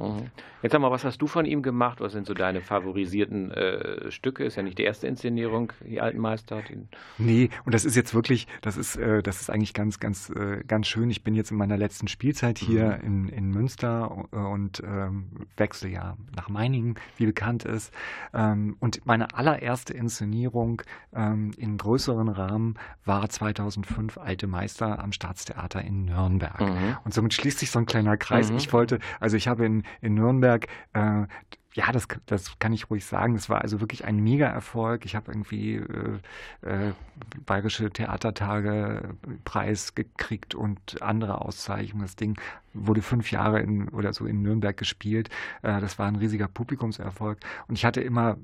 [0.61, 1.82] Jetzt sag mal, was hast du von ihm gemacht?
[1.83, 1.99] Gemacht?
[1.99, 4.43] Was sind so deine favorisierten äh, Stücke?
[4.43, 6.61] Ist ja nicht die erste Inszenierung, die alten Meister.
[6.69, 10.29] Die nee, und das ist jetzt wirklich, das ist, äh, das ist eigentlich ganz, ganz,
[10.29, 11.09] äh, ganz schön.
[11.09, 13.07] Ich bin jetzt in meiner letzten Spielzeit hier mhm.
[13.07, 15.25] in, in Münster äh, und ähm,
[15.57, 17.93] wechsle ja nach Meiningen, wie bekannt ist.
[18.33, 20.81] Ähm, und meine allererste Inszenierung
[21.13, 26.61] ähm, in größeren Rahmen war 2005 Alte Meister am Staatstheater in Nürnberg.
[26.61, 26.97] Mhm.
[27.03, 28.51] Und somit schließt sich so ein kleiner Kreis.
[28.51, 28.57] Mhm.
[28.57, 31.23] Ich wollte, also ich habe in, in Nürnberg äh,
[31.73, 33.35] ja, das, das kann ich ruhig sagen.
[33.35, 35.05] Es war also wirklich ein Mega-Erfolg.
[35.05, 36.19] Ich habe irgendwie äh,
[36.61, 36.93] äh,
[37.45, 42.03] Bayerische Theatertage Preis gekriegt und andere Auszeichnungen.
[42.05, 42.37] Das Ding
[42.73, 45.29] wurde fünf Jahre in, oder so in Nürnberg gespielt.
[45.61, 47.39] Äh, das war ein riesiger Publikumserfolg.
[47.67, 48.37] Und ich hatte immer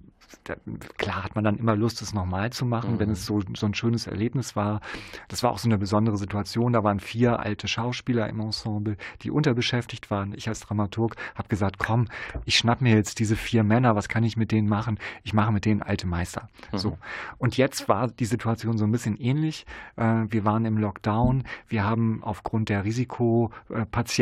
[0.97, 2.99] klar hat man dann immer Lust, es nochmal zu machen, mhm.
[2.99, 4.79] wenn es so, so ein schönes Erlebnis war.
[5.27, 6.73] Das war auch so eine besondere Situation.
[6.73, 10.33] Da waren vier alte Schauspieler im Ensemble, die unterbeschäftigt waren.
[10.35, 12.07] Ich als Dramaturg habe gesagt, komm,
[12.45, 14.99] ich schnapp mir jetzt diese vier Männer, was kann ich mit denen machen?
[15.23, 16.49] Ich mache mit denen alte Meister.
[16.71, 16.77] Mhm.
[16.77, 16.97] So.
[17.37, 19.65] Und jetzt war die Situation so ein bisschen ähnlich.
[19.95, 21.43] Äh, wir waren im Lockdown.
[21.67, 24.18] Wir haben aufgrund der Risikopatienten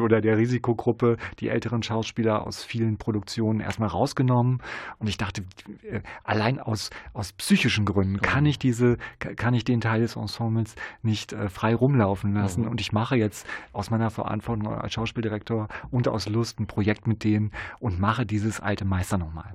[0.00, 4.62] oder der Risikogruppe die älteren Schauspieler aus vielen Produktionen erstmal rausgenommen.
[4.98, 5.42] Und ich dachte,
[5.82, 10.74] äh, allein aus, aus psychischen Gründen kann ich diese, kann ich den Teil des Ensembles
[11.02, 12.66] nicht äh, frei rumlaufen lassen.
[12.66, 17.24] Und ich mache jetzt aus meiner Verantwortung als Schauspieldirektor und aus Lust ein Projekt mit
[17.24, 19.54] denen und mache dieses alte Meister nochmal.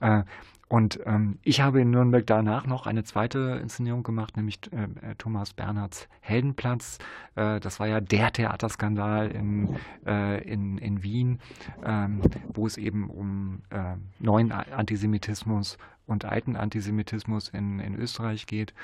[0.00, 0.22] Äh,
[0.68, 5.14] und ähm, ich habe in Nürnberg danach noch eine zweite Inszenierung gemacht, nämlich äh, äh,
[5.16, 6.98] Thomas Bernhards Heldenplatz.
[7.36, 11.38] Äh, das war ja der Theaterskandal in, äh, in, in Wien,
[11.84, 12.20] ähm,
[12.52, 18.74] wo es eben um äh, neuen Antisemitismus und alten Antisemitismus in, in Österreich geht.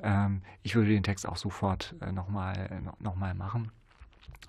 [0.00, 3.72] Ähm, ich würde den Text auch sofort äh, nochmal noch mal machen.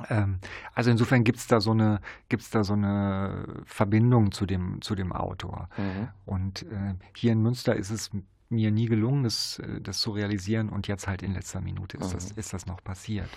[0.10, 0.39] Ähm,
[0.73, 4.95] also insofern gibt es da so eine gibt's da so eine Verbindung zu dem zu
[4.95, 5.69] dem Autor.
[5.77, 6.08] Mhm.
[6.25, 8.12] Und äh, hier in Münster ist es
[8.49, 12.10] mir nie gelungen, das, äh, das zu realisieren und jetzt halt in letzter Minute ist,
[12.10, 12.13] mhm.
[12.13, 13.29] das, ist das noch passiert.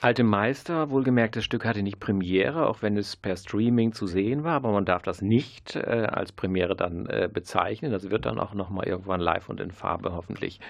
[0.00, 4.44] Alte Meister, wohlgemerkt, das Stück hatte nicht Premiere, auch wenn es per Streaming zu sehen
[4.44, 7.90] war, aber man darf das nicht äh, als Premiere dann äh, bezeichnen.
[7.90, 10.60] Das wird dann auch nochmal irgendwann live und in Farbe hoffentlich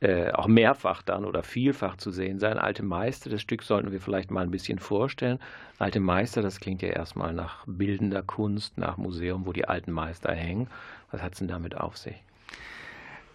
[0.00, 2.58] äh, auch mehrfach dann oder vielfach zu sehen sein.
[2.58, 5.38] Alte Meister, das Stück sollten wir vielleicht mal ein bisschen vorstellen.
[5.78, 10.32] Alte Meister, das klingt ja erstmal nach bildender Kunst, nach Museum, wo die alten Meister
[10.32, 10.68] hängen.
[11.10, 12.22] Was hat es denn damit auf sich?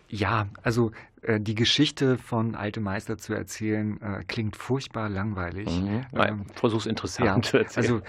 [0.09, 0.91] Ja, also
[1.25, 5.81] äh, die Geschichte von Alte Meister zu erzählen, äh, klingt furchtbar langweilig.
[5.81, 6.05] Mhm.
[6.13, 7.85] Ähm, Versuch's interessant ja, zu erzählen.
[7.85, 8.01] Also,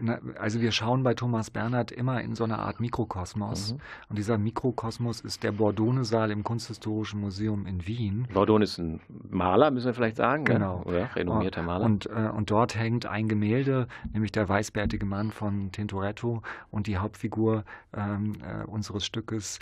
[0.00, 3.72] na, also wir schauen bei Thomas Bernhard immer in so eine Art Mikrokosmos.
[3.72, 3.80] Mhm.
[4.08, 8.28] Und dieser Mikrokosmos ist der Bordone-Saal im Kunsthistorischen Museum in Wien.
[8.32, 10.44] Bordone ist ein Maler, müssen wir vielleicht sagen.
[10.44, 10.54] Ne?
[10.54, 10.78] Genau.
[10.78, 10.84] Ne?
[10.84, 11.84] Oder renommierter Maler.
[11.84, 16.96] Und, äh, und dort hängt ein Gemälde, nämlich der weißbärtige Mann von Tintoretto und die
[16.96, 19.58] Hauptfigur ähm, äh, unseres Stückes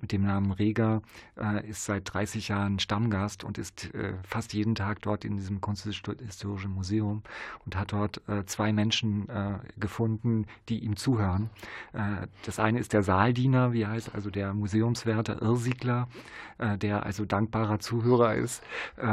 [0.00, 1.02] mit dem Namen Rega,
[1.38, 5.60] äh, ist seit 30 Jahren Stammgast und ist äh, fast jeden Tag dort in diesem
[5.60, 7.22] Kunsthistorischen Museum
[7.66, 11.50] und hat dort äh, zwei Menschen äh, gefunden, die ihm zuhören.
[11.92, 16.08] Äh, das eine ist der Saaldiener, wie heißt also der Museumswärter Irrsiegler,
[16.58, 18.62] äh, der also dankbarer Zuhörer ist,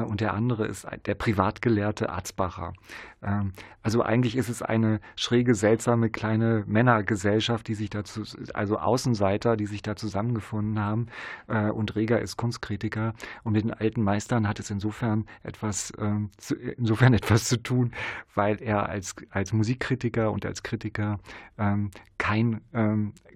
[0.07, 2.73] und der andere ist der Privatgelehrte Arzbacher.
[3.21, 9.57] Ähm, also eigentlich ist es eine schräge, seltsame kleine Männergesellschaft, die sich dazu, also Außenseiter,
[9.57, 11.07] die sich da zusammengefunden haben.
[11.47, 13.13] Äh, und Reger ist Kunstkritiker.
[13.43, 16.29] Und mit den alten Meistern hat es insofern etwas, ähm,
[16.77, 17.93] insofern etwas zu tun,
[18.35, 21.19] weil er als, als Musikkritiker und als Kritiker
[21.57, 22.61] ähm, kein,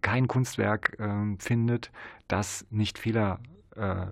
[0.02, 0.98] kein Kunstwerk
[1.39, 1.91] findet,
[2.28, 3.39] das nicht fehler
[3.76, 4.08] äh,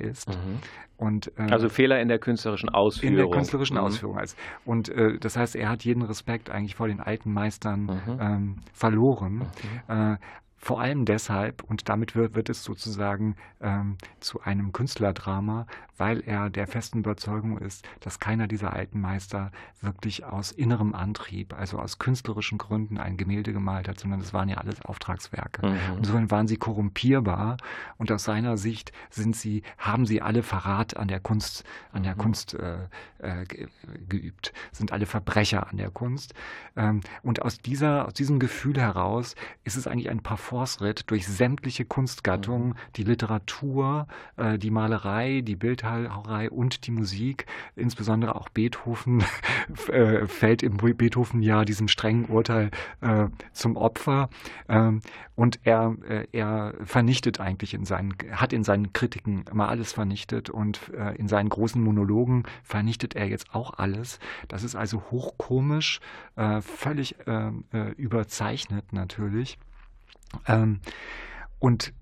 [0.00, 0.28] ist.
[0.28, 0.58] Mhm.
[0.96, 3.16] Und, äh, also Fehler in der künstlerischen Ausführung.
[3.16, 3.84] In der künstlerischen mhm.
[3.84, 4.18] Ausführung.
[4.64, 8.18] Und äh, das heißt, er hat jeden Respekt eigentlich vor den alten Meistern mhm.
[8.20, 9.46] ähm, verloren.
[9.88, 10.16] Äh,
[10.62, 16.50] vor allem deshalb, und damit wird, wird es sozusagen ähm, zu einem Künstlerdrama, weil er
[16.50, 21.98] der festen Überzeugung ist, dass keiner dieser alten Meister wirklich aus innerem Antrieb, also aus
[21.98, 25.66] künstlerischen Gründen ein Gemälde gemalt hat, sondern das waren ja alles Auftragswerke.
[25.66, 25.78] Mhm.
[25.96, 27.56] Insofern waren sie korrumpierbar
[27.96, 32.16] und aus seiner Sicht sind sie, haben sie alle Verrat an der Kunst, an der
[32.16, 32.18] mhm.
[32.18, 32.80] Kunst äh,
[33.18, 33.46] äh,
[34.08, 36.34] geübt, sind alle Verbrecher an der Kunst.
[36.76, 41.28] Ähm, und aus dieser, aus diesem Gefühl heraus ist es eigentlich ein Parfum Force-Ritt durch
[41.28, 42.74] sämtliche Kunstgattungen, mhm.
[42.96, 49.22] die Literatur, äh, die Malerei, die Bildhauerei und die Musik, insbesondere auch Beethoven
[49.92, 54.28] äh, fällt im Beethoven-Jahr diesem strengen Urteil äh, zum Opfer.
[54.68, 55.02] Ähm,
[55.36, 60.50] und er, äh, er vernichtet eigentlich in seinen, hat in seinen Kritiken immer alles vernichtet
[60.50, 64.18] und äh, in seinen großen Monologen vernichtet er jetzt auch alles.
[64.48, 66.00] Das ist also hochkomisch,
[66.60, 67.64] völlig ähm,
[67.96, 69.58] überzeichnet natürlich.
[70.46, 70.80] Ähm,
[71.58, 71.92] und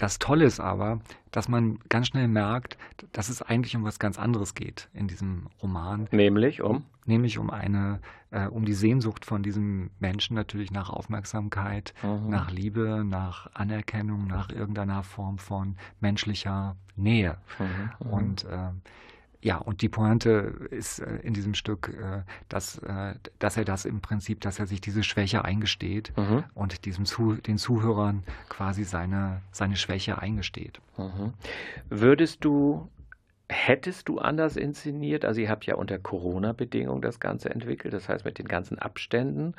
[0.00, 1.00] das Tolle ist aber,
[1.30, 2.78] dass man ganz schnell merkt,
[3.12, 6.08] dass es eigentlich um was ganz anderes geht in diesem Roman.
[6.10, 6.84] Nämlich um?
[7.04, 8.00] Nämlich um eine,
[8.30, 12.30] äh, um die Sehnsucht von diesem Menschen natürlich nach Aufmerksamkeit, mhm.
[12.30, 17.36] nach Liebe, nach Anerkennung, nach irgendeiner Form von menschlicher Nähe.
[17.58, 17.66] Mhm.
[18.06, 18.10] mhm.
[18.10, 18.70] Und äh,
[19.42, 23.84] ja, und die Pointe ist äh, in diesem Stück, äh, dass, äh, dass er das
[23.84, 26.44] im Prinzip, dass er sich diese Schwäche eingesteht mhm.
[26.54, 30.80] und diesem Zu den Zuhörern quasi seine, seine Schwäche eingesteht.
[30.98, 31.32] Mhm.
[31.88, 32.88] Würdest du,
[33.48, 35.24] hättest du anders inszeniert?
[35.24, 39.54] Also ihr habt ja unter Corona-Bedingungen das Ganze entwickelt, das heißt mit den ganzen Abständen.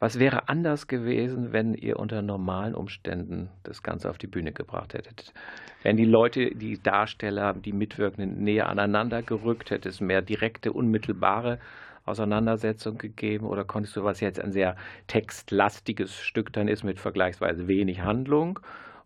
[0.00, 4.94] Was wäre anders gewesen, wenn ihr unter normalen Umständen das Ganze auf die Bühne gebracht
[4.94, 5.34] hättet?
[5.82, 11.58] Wenn die Leute, die Darsteller, die Mitwirkenden näher aneinander gerückt, hätte es mehr direkte, unmittelbare
[12.06, 13.44] Auseinandersetzung gegeben?
[13.44, 14.74] Oder konntest du, was jetzt ein sehr
[15.06, 18.58] textlastiges Stück dann ist, mit vergleichsweise wenig Handlung,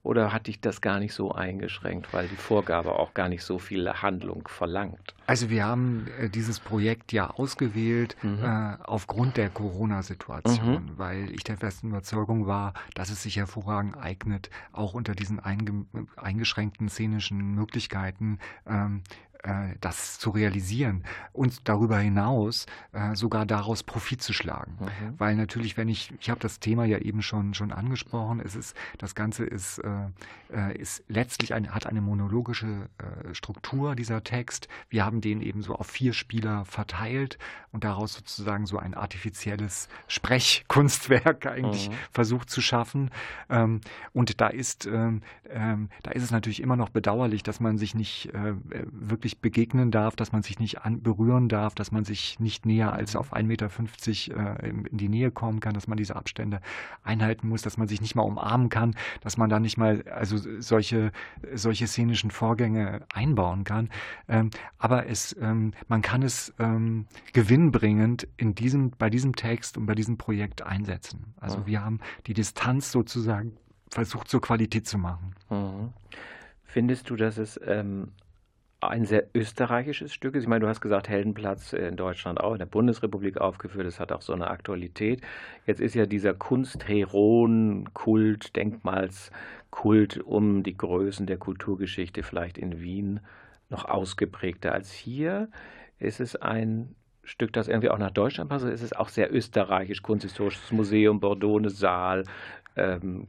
[0.05, 3.59] oder hat dich das gar nicht so eingeschränkt, weil die Vorgabe auch gar nicht so
[3.59, 5.15] viel Handlung verlangt?
[5.27, 8.45] Also wir haben äh, dieses Projekt ja ausgewählt mhm.
[8.45, 10.99] äh, aufgrund der Corona-Situation, mhm.
[10.99, 16.91] weil ich der festen Überzeugung war, dass es sich hervorragend eignet, auch unter diesen eingeschränkten
[16.91, 18.39] szenischen Möglichkeiten
[18.69, 19.34] ähm, äh,
[19.81, 24.79] das zu realisieren und darüber hinaus äh, sogar daraus Profit zu schlagen.
[24.81, 25.15] Mhm.
[25.19, 28.77] Weil natürlich, wenn ich, ich habe das Thema ja eben schon, schon angesprochen, es ist,
[28.99, 30.09] das Ganze ist, äh,
[30.53, 34.69] äh ist letztlich ein, hat eine monologische äh, Struktur, dieser Text.
[34.89, 37.39] Wir haben den eben so auf vier Spieler verteilt
[37.73, 41.95] und daraus sozusagen so ein artifizielles Sprechkunstwerk eigentlich mhm.
[42.13, 43.11] versucht zu schaffen.
[43.51, 43.81] Ähm,
[44.13, 47.95] und da ist, ähm, ähm, da ist es natürlich immer noch bedauerlich, dass man sich
[47.95, 48.55] nicht äh,
[48.93, 52.67] wirklich sich begegnen darf, dass man sich nicht an, berühren darf, dass man sich nicht
[52.67, 53.21] näher als mhm.
[53.21, 56.61] auf 1,50 Meter äh, in die Nähe kommen kann, dass man diese Abstände
[57.03, 60.37] einhalten muss, dass man sich nicht mal umarmen kann, dass man da nicht mal also
[60.61, 61.13] solche,
[61.55, 63.91] solche szenischen Vorgänge einbauen kann.
[64.29, 69.87] Ähm, aber es, ähm, man kann es ähm, gewinnbringend in diesem, bei diesem Text und
[69.87, 71.35] bei diesem Projekt einsetzen.
[71.41, 71.67] Also mhm.
[71.67, 73.57] wir haben die Distanz sozusagen
[73.91, 75.35] versucht zur Qualität zu machen.
[75.51, 75.93] Mhm.
[76.65, 78.09] Findest du, dass es ähm,
[78.91, 80.43] ein sehr österreichisches Stück ist.
[80.43, 83.87] Ich meine, du hast gesagt, Heldenplatz in Deutschland auch, in der Bundesrepublik aufgeführt.
[83.87, 85.23] Das hat auch so eine Aktualität.
[85.67, 93.21] Jetzt ist ja dieser Kunstheroen-Kult, Denkmalskult um die Größen der Kulturgeschichte vielleicht in Wien
[93.71, 95.49] noch ausgeprägter als hier.
[95.99, 98.67] Ist es ein Stück, das irgendwie auch nach Deutschland passt?
[98.67, 102.25] Ist es auch sehr österreichisch, Kunsthistorisches Museum, Bordeaux, Saal,
[102.77, 103.29] ähm,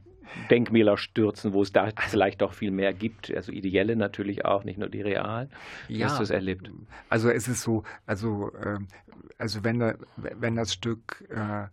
[0.50, 4.78] Denkmäler stürzen, wo es da vielleicht doch viel mehr gibt, also ideelle natürlich auch, nicht
[4.78, 5.50] nur die realen.
[5.88, 6.70] Wie ja, hast du es erlebt?
[7.08, 8.78] Also es ist so, also, äh,
[9.38, 11.68] also wenn, da, wenn das Stück äh,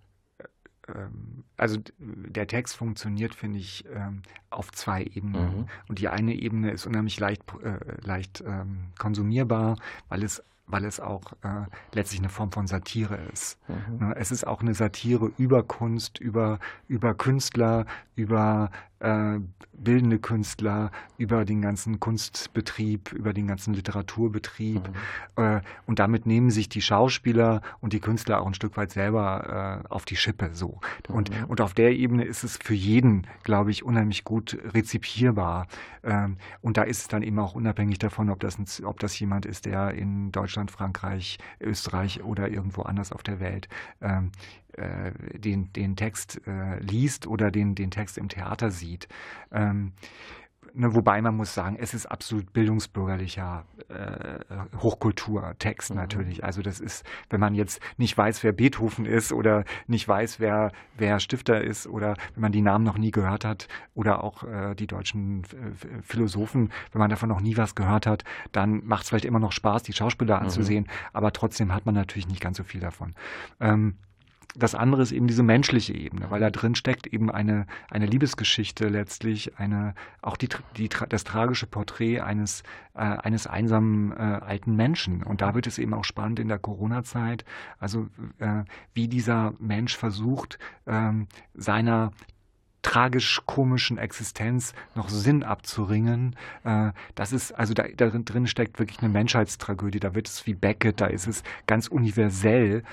[0.88, 5.60] ähm, also der Text funktioniert, finde ich, ähm, auf zwei Ebenen.
[5.60, 5.68] Mhm.
[5.88, 9.78] Und die eine Ebene ist unheimlich leicht, äh, leicht ähm, konsumierbar,
[10.10, 13.60] weil es weil es auch äh, letztlich eine Form von Satire ist.
[13.68, 14.08] Mhm.
[14.08, 18.72] Ne, es ist auch eine Satire über Kunst, über, über Künstler, über
[19.04, 19.40] äh,
[19.74, 24.82] bildende Künstler, über den ganzen Kunstbetrieb, über den ganzen Literaturbetrieb.
[25.38, 25.44] Mhm.
[25.44, 29.84] Äh, und damit nehmen sich die Schauspieler und die Künstler auch ein Stück weit selber
[29.84, 30.52] äh, auf die Schippe.
[30.54, 30.80] So.
[31.10, 31.46] Und, mhm.
[31.46, 35.68] und auf der Ebene ist es für jeden, glaube ich, unheimlich gut rezipierbar.
[36.04, 39.20] Ähm, und da ist es dann eben auch unabhängig davon, ob das, ein, ob das
[39.20, 43.68] jemand ist, der in Deutschland, Frankreich, Österreich oder irgendwo anders auf der Welt
[44.02, 44.32] ähm,
[44.74, 49.08] äh, den, den Text äh, liest oder den, den Text im Theater sieht.
[49.52, 49.94] Ähm,
[50.74, 55.96] ne, wobei man muss sagen, es ist absolut bildungsbürgerlicher äh, Hochkulturtext mhm.
[55.96, 56.44] natürlich.
[56.44, 60.72] Also das ist, wenn man jetzt nicht weiß, wer Beethoven ist oder nicht weiß, wer,
[60.98, 64.76] wer Stifter ist oder wenn man die Namen noch nie gehört hat oder auch äh,
[64.76, 69.10] die deutschen äh, Philosophen, wenn man davon noch nie was gehört hat, dann macht es
[69.10, 70.44] vielleicht immer noch Spaß, die Schauspieler mhm.
[70.44, 73.14] anzusehen, aber trotzdem hat man natürlich nicht ganz so viel davon.
[73.60, 73.98] Ähm,
[74.56, 78.88] das andere ist eben diese menschliche Ebene, weil da drin steckt eben eine, eine Liebesgeschichte
[78.88, 85.24] letztlich, eine, auch die, die, das tragische Porträt eines, äh, eines einsamen äh, alten Menschen.
[85.24, 87.46] Und da wird es eben auch spannend in der Corona-Zeit,
[87.80, 88.08] also
[88.40, 92.12] äh, wie dieser Mensch versucht, ähm, seiner
[92.84, 96.36] tragisch-komischen Existenz noch Sinn abzuringen.
[96.64, 100.00] Äh, das ist, also da, da drin steckt wirklich eine Menschheitstragödie.
[100.00, 102.84] Da wird es wie Beckett, da ist es ganz universell.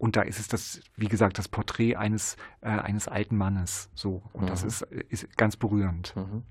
[0.00, 3.90] Und da ist es das, wie gesagt, das Porträt eines, äh, eines alten Mannes.
[3.94, 4.22] So.
[4.32, 4.46] Und mhm.
[4.46, 4.80] das ist,
[5.10, 6.16] ist ganz berührend.
[6.16, 6.44] Mhm.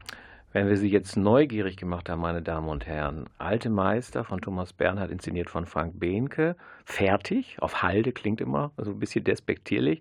[0.51, 4.71] Wenn wir Sie jetzt neugierig gemacht haben, meine Damen und Herren, Alte Meister von Thomas
[4.73, 9.99] Bernhard, inszeniert von Frank Behnke, fertig, auf Halde klingt immer, also ein bisschen despektierlich,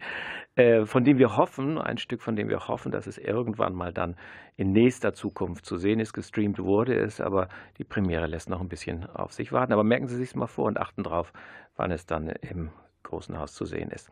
[0.56, 3.94] äh, von dem wir hoffen, ein Stück, von dem wir hoffen, dass es irgendwann mal
[3.94, 4.16] dann
[4.56, 6.12] in nächster Zukunft zu sehen ist.
[6.12, 9.72] Gestreamt wurde es, aber die Premiere lässt noch ein bisschen auf sich warten.
[9.72, 11.32] Aber merken Sie sich mal vor und achten drauf,
[11.76, 12.70] wann es dann im
[13.08, 14.08] großen Haus zu sehen ist.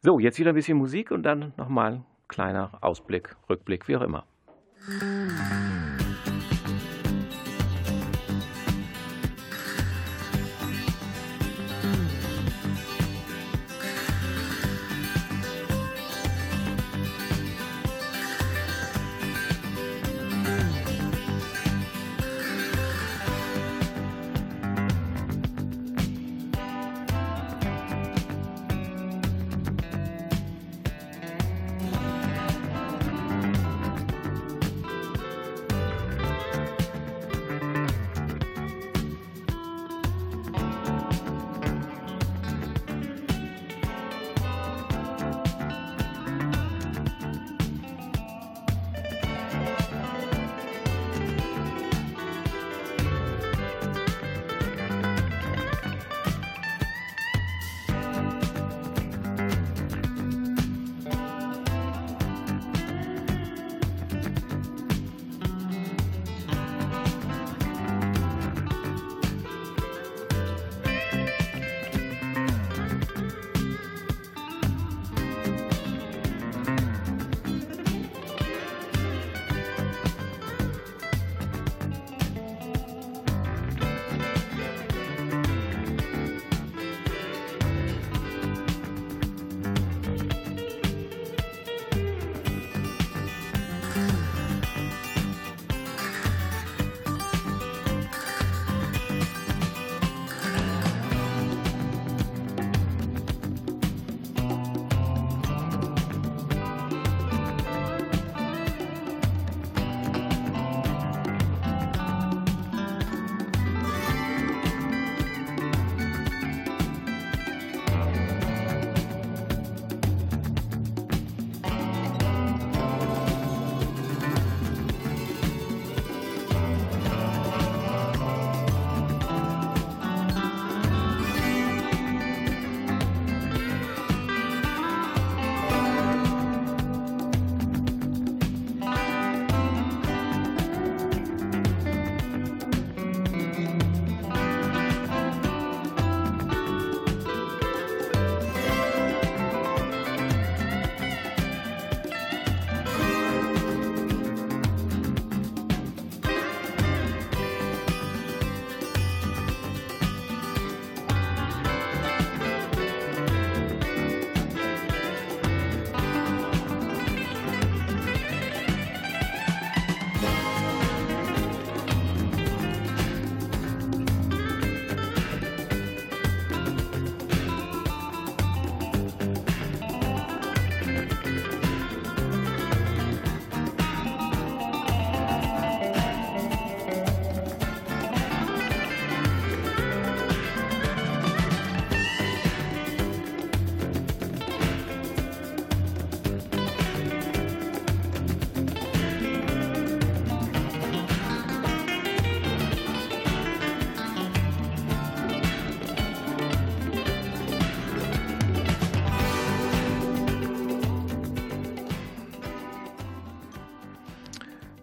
[0.00, 4.24] So, jetzt wieder ein bisschen Musik und dann nochmal kleiner Ausblick, Rückblick, wie auch immer.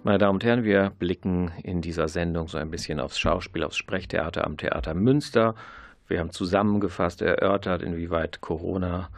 [0.07, 3.75] Meine Damen und Herren, wir blicken in dieser Sendung so ein bisschen aufs Schauspiel, aufs
[3.75, 5.53] Sprechtheater am Theater Münster.
[6.07, 9.09] Wir haben zusammengefasst erörtert, inwieweit Corona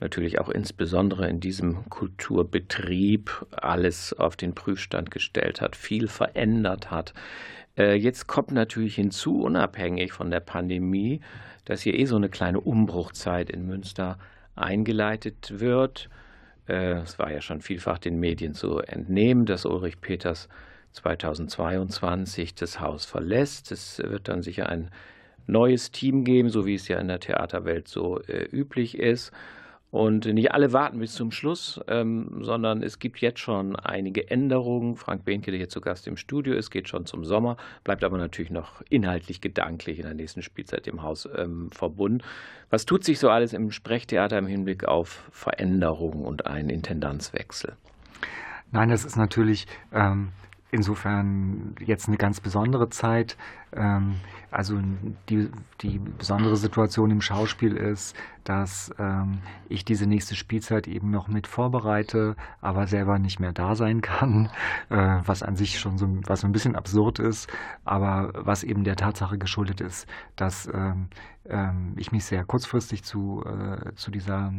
[0.00, 7.14] natürlich auch insbesondere in diesem Kulturbetrieb alles auf den Prüfstand gestellt hat, viel verändert hat.
[7.78, 11.20] Äh, jetzt kommt natürlich hinzu, unabhängig von der Pandemie,
[11.64, 14.18] dass hier eh so eine kleine Umbruchzeit in Münster
[14.56, 16.08] eingeleitet wird.
[16.68, 20.48] Äh, es war ja schon vielfach den Medien zu entnehmen, dass Ulrich Peters
[20.92, 23.72] 2022 das Haus verlässt.
[23.72, 24.90] Es wird dann sicher ein
[25.46, 29.32] neues Team geben, so wie es ja in der Theaterwelt so äh, üblich ist.
[29.94, 34.96] Und nicht alle warten bis zum Schluss, ähm, sondern es gibt jetzt schon einige Änderungen.
[34.96, 38.18] Frank Behnke, der hier zu Gast im Studio ist, geht schon zum Sommer, bleibt aber
[38.18, 42.24] natürlich noch inhaltlich gedanklich in der nächsten Spielzeit im Haus ähm, verbunden.
[42.70, 47.76] Was tut sich so alles im Sprechtheater im Hinblick auf Veränderungen und einen Intendanzwechsel?
[48.72, 50.32] Nein, das ist natürlich ähm,
[50.74, 53.36] insofern jetzt eine ganz besondere Zeit.
[53.72, 54.16] Ähm,
[54.50, 54.78] also
[55.28, 55.48] die,
[55.80, 61.46] die besondere Situation im Schauspiel ist, dass ähm, ich diese nächste Spielzeit eben noch mit
[61.46, 64.50] vorbereite, aber selber nicht mehr da sein kann,
[64.90, 67.48] äh, was an sich schon so, was ein bisschen absurd ist,
[67.84, 71.08] aber was eben der Tatsache geschuldet ist, dass ähm,
[71.48, 74.52] ähm, ich mich sehr kurzfristig zu, äh, zu dieser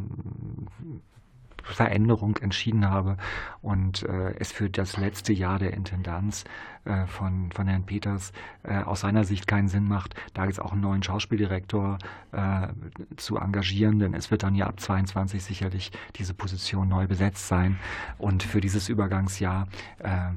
[1.74, 3.16] Veränderung entschieden habe.
[3.62, 6.44] Und äh, es für das letzte Jahr der Intendanz
[6.86, 8.32] äh, von, von Herrn Peters
[8.62, 11.98] äh, aus seiner Sicht keinen Sinn macht, da jetzt auch einen neuen Schauspieldirektor
[12.32, 12.68] äh,
[13.16, 17.78] zu engagieren, denn es wird dann ja ab 22 sicherlich diese Position neu besetzt sein
[18.18, 19.68] und für dieses Übergangsjahr
[19.98, 20.30] äh,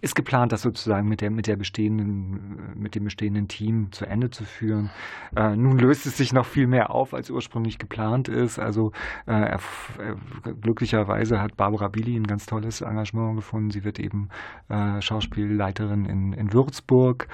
[0.00, 4.30] ist geplant, das sozusagen mit der, mit der bestehenden, mit dem bestehenden Team zu Ende
[4.30, 4.90] zu führen.
[5.36, 8.58] Äh, nun löst es sich noch viel mehr auf, als ursprünglich geplant ist.
[8.58, 8.92] Also
[9.26, 9.58] äh,
[10.62, 13.70] glücklicherweise hat Barbara Billy ein ganz tolles Engagement gefunden.
[13.70, 14.30] Sie wird eben
[14.68, 17.28] äh, Schauspielleiterin in, in Würzburg.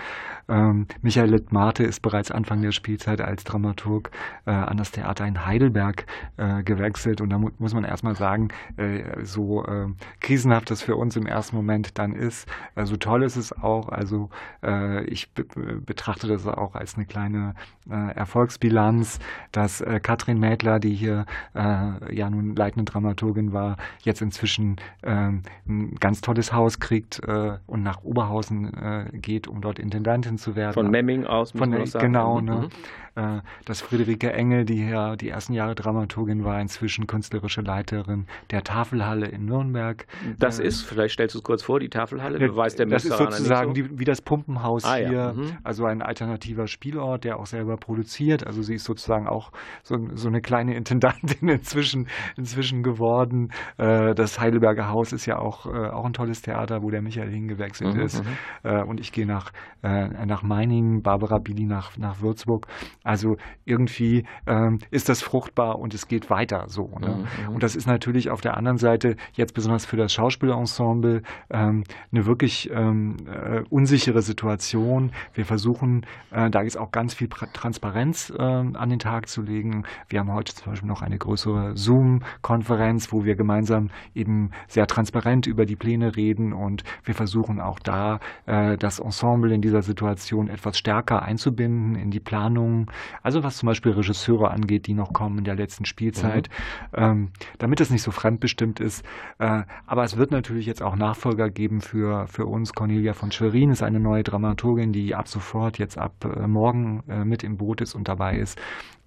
[0.48, 4.10] Ähm, Michael Littmate ist bereits Anfang der Spielzeit als Dramaturg
[4.44, 7.20] äh, an das Theater in Heidelberg äh, gewechselt.
[7.20, 9.88] Und da mu muss man erstmal sagen, äh, so äh,
[10.20, 13.88] krisenhaft das für uns im ersten Moment dann ist, also toll ist es auch.
[13.88, 14.30] Also
[14.62, 17.54] äh, ich betrachte das auch als eine kleine
[17.90, 19.18] äh, Erfolgsbilanz,
[19.52, 25.42] dass äh, Katrin Mädler, die hier äh, ja nun leitende Dramaturgin war, jetzt inzwischen ähm,
[25.68, 28.02] ein ganz tolles Haus kriegt äh, und nach
[28.50, 30.74] Oberhausen äh, geht, um dort Intendantin zu werden.
[30.74, 32.06] Von Memming aus, muss Von, man sagen.
[32.06, 32.54] Genau, ne?
[32.54, 32.68] Mhm.
[33.16, 38.62] Äh, dass Friederike Engel, die ja die ersten Jahre Dramaturgin war, inzwischen künstlerische Leiterin der
[38.62, 40.06] Tafelhalle in Nürnberg.
[40.38, 43.68] Das ist, vielleicht stellst du es kurz vor, die Tafelhalle, beweist der Das ist sozusagen
[43.68, 43.72] so?
[43.72, 45.32] die, wie das Pumpenhaus ah, hier, ja.
[45.32, 45.56] mhm.
[45.64, 48.46] also ein alternativer Spielort, der auch selber produziert.
[48.46, 49.50] Also sie ist sozusagen auch
[49.82, 53.50] so, so eine kleine Intendantin inzwischen, inzwischen geworden.
[53.78, 57.30] Äh, das Heidelberger Haus ist ja auch, äh, auch ein tolles Theater, wo der Michael
[57.30, 58.22] hingewechselt mhm, ist.
[58.62, 58.88] Mhm.
[58.88, 59.52] Und ich gehe nach,
[59.82, 62.66] nach Meiningen, Barbara Billy nach, nach Würzburg.
[63.06, 66.90] Also irgendwie ähm, ist das fruchtbar und es geht weiter so.
[67.00, 67.08] Ne?
[67.08, 67.54] Mhm, mhm.
[67.54, 72.26] Und das ist natürlich auf der anderen Seite jetzt besonders für das Schauspielensemble ähm, eine
[72.26, 75.12] wirklich ähm, äh, unsichere Situation.
[75.34, 79.84] Wir versuchen, äh, da jetzt auch ganz viel Transparenz äh, an den Tag zu legen.
[80.08, 85.46] Wir haben heute zum Beispiel noch eine größere Zoom-Konferenz, wo wir gemeinsam eben sehr transparent
[85.46, 90.48] über die Pläne reden und wir versuchen auch da äh, das Ensemble in dieser Situation
[90.48, 92.90] etwas stärker einzubinden in die Planung
[93.22, 96.48] also was zum Beispiel Regisseure angeht, die noch kommen in der letzten Spielzeit,
[96.92, 97.02] mhm.
[97.02, 97.28] ähm,
[97.58, 99.04] damit es nicht so fremdbestimmt ist.
[99.38, 102.72] Äh, aber es wird natürlich jetzt auch Nachfolger geben für, für uns.
[102.72, 107.24] Cornelia von Schwerin ist eine neue Dramaturgin, die ab sofort, jetzt ab äh, morgen äh,
[107.24, 108.58] mit im Boot ist und dabei ist.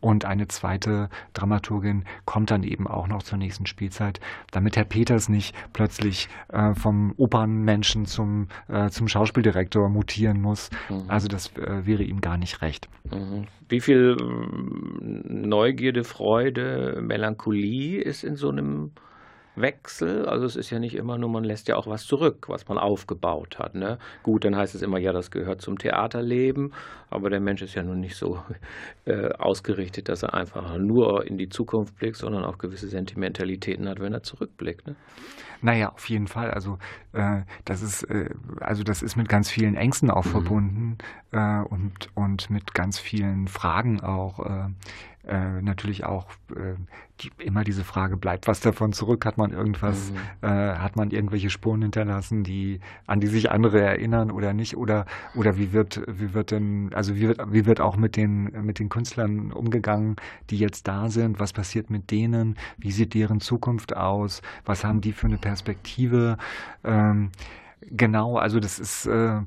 [0.02, 4.20] Und eine zweite Dramaturgin kommt dann eben auch noch zur nächsten Spielzeit,
[4.52, 10.70] damit Herr Peters nicht plötzlich äh, vom Opernmenschen zum, äh, zum Schauspieldirektor mutieren muss.
[10.90, 11.04] Mhm.
[11.08, 12.88] Also das äh, wäre ihm gar nicht recht.
[13.12, 13.46] Mhm.
[13.68, 14.16] Wie viel
[15.02, 18.92] Neugierde, Freude, Melancholie ist in so einem
[19.56, 20.26] Wechsel.
[20.26, 22.78] Also es ist ja nicht immer nur, man lässt ja auch was zurück, was man
[22.78, 23.76] aufgebaut hat.
[23.76, 23.98] Ne?
[24.24, 26.74] Gut, dann heißt es immer, ja, das gehört zum Theaterleben,
[27.10, 28.40] aber der Mensch ist ja nun nicht so
[29.06, 34.00] äh, ausgerichtet, dass er einfach nur in die Zukunft blickt, sondern auch gewisse Sentimentalitäten hat,
[34.00, 34.88] wenn er zurückblickt.
[34.88, 34.96] Ne?
[35.62, 36.52] Naja, auf jeden Fall.
[36.52, 36.78] Also
[37.14, 38.30] äh, das ist äh,
[38.60, 40.30] also das ist mit ganz vielen Ängsten auch mhm.
[40.30, 40.98] verbunden
[41.32, 44.40] äh, und und mit ganz vielen Fragen auch.
[44.40, 44.70] Äh,
[45.28, 46.76] äh, natürlich auch äh,
[47.20, 49.26] die, immer diese Frage, bleibt was davon zurück?
[49.26, 50.48] Hat man irgendwas, mhm.
[50.48, 54.78] hat man irgendwelche Spuren hinterlassen, die, an die sich andere erinnern oder nicht?
[54.78, 55.06] Oder,
[55.36, 58.80] oder wie wird, wie wird denn, also wie wird, wie wird auch mit den, mit
[58.80, 60.16] den Künstlern umgegangen,
[60.50, 61.42] die jetzt da sind?
[61.42, 62.56] Was passiert mit denen?
[62.78, 64.42] Wie sieht deren Zukunft aus?
[64.64, 65.49] Was haben die für eine Perspektive?
[66.84, 67.32] Ähm,
[67.82, 69.42] Genau, also das ist, äh,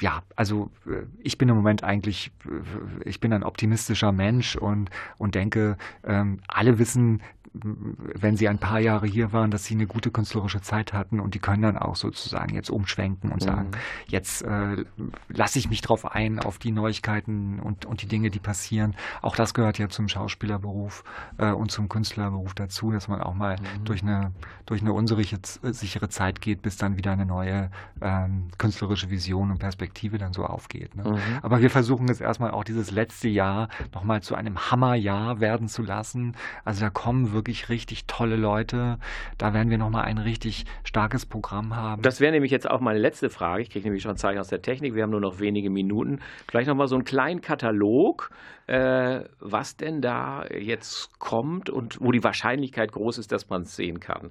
[0.00, 4.90] ja, also äh, ich bin im Moment eigentlich, äh, ich bin ein optimistischer Mensch und,
[5.18, 7.22] und denke, ähm, alle wissen,
[7.62, 11.34] wenn sie ein paar Jahre hier waren, dass sie eine gute künstlerische Zeit hatten und
[11.34, 14.08] die können dann auch sozusagen jetzt umschwenken und sagen, mhm.
[14.08, 14.84] jetzt äh,
[15.28, 18.94] lasse ich mich drauf ein, auf die Neuigkeiten und, und die Dinge, die passieren.
[19.22, 21.04] Auch das gehört ja zum Schauspielerberuf
[21.38, 23.84] äh, und zum Künstlerberuf dazu, dass man auch mal mhm.
[23.84, 24.32] durch eine
[24.68, 27.70] durch eine unsichere Zeit geht, bis dann wieder eine neue
[28.02, 30.94] ähm, künstlerische Vision und Perspektive dann so aufgeht.
[30.94, 31.04] Ne?
[31.04, 31.18] Mhm.
[31.40, 35.82] Aber wir versuchen jetzt erstmal auch dieses letzte Jahr nochmal zu einem Hammerjahr werden zu
[35.82, 36.36] lassen.
[36.66, 38.98] Also da kommen wirklich wirklich richtig tolle Leute.
[39.38, 42.02] Da werden wir nochmal ein richtig starkes Programm haben.
[42.02, 43.62] Das wäre nämlich jetzt auch meine letzte Frage.
[43.62, 44.94] Ich kriege nämlich schon Zeichen aus der Technik.
[44.94, 46.20] Wir haben nur noch wenige Minuten.
[46.46, 48.30] Vielleicht nochmal so einen kleinen Katalog,
[48.66, 53.74] äh, was denn da jetzt kommt und wo die Wahrscheinlichkeit groß ist, dass man es
[53.74, 54.30] sehen kann.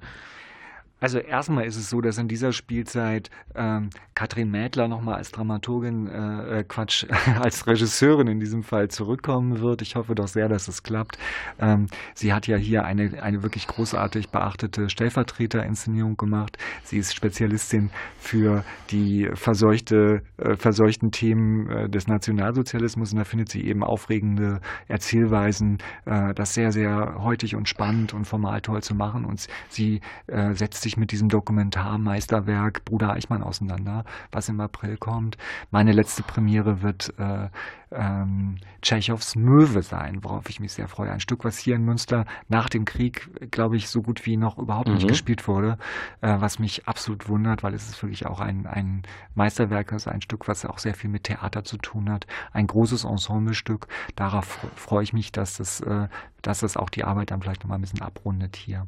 [1.00, 6.08] Also erstmal ist es so, dass in dieser Spielzeit ähm, Katrin Mädler nochmal als Dramaturgin,
[6.08, 7.06] äh, äh Quatsch,
[7.40, 9.84] als Regisseurin in diesem Fall zurückkommen wird.
[9.84, 11.20] Ich hoffe doch sehr, dass es klappt.
[11.60, 11.86] Ähm,
[12.16, 16.58] sie hat ja hier eine, eine wirklich großartig beachtete Stellvertreterinszenierung gemacht.
[16.84, 23.50] Sie ist Spezialistin für die verseuchte, äh, verseuchten Themen äh, des Nationalsozialismus und da findet
[23.50, 28.96] sie eben aufregende Erzählweisen, äh, das sehr, sehr heutig und spannend und formal toll zu
[28.96, 34.96] machen und sie äh, setzt sich mit diesem Dokumentarmeisterwerk Bruder Eichmann auseinander, was im April
[34.98, 35.38] kommt.
[35.70, 37.50] Meine letzte Premiere wird äh,
[37.92, 41.12] ähm, Tschechows Möwe sein, worauf ich mich sehr freue.
[41.12, 44.58] Ein Stück, was hier in Münster nach dem Krieg, glaube ich, so gut wie noch
[44.58, 45.10] überhaupt nicht mhm.
[45.10, 45.78] gespielt wurde,
[46.22, 49.04] äh, was mich absolut wundert, weil es ist wirklich auch ein, ein
[49.36, 52.28] Meisterwerk, also ein Stück, was auch sehr viel mit Theater zu tun hat.
[52.54, 53.88] Ein großes Ensemblestück.
[54.16, 56.08] Darauf freue ich mich, dass das, äh,
[56.42, 58.88] dass das auch die Arbeit dann vielleicht nochmal ein bisschen abrundet hier.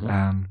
[0.00, 0.08] Mhm.
[0.08, 0.46] Ähm,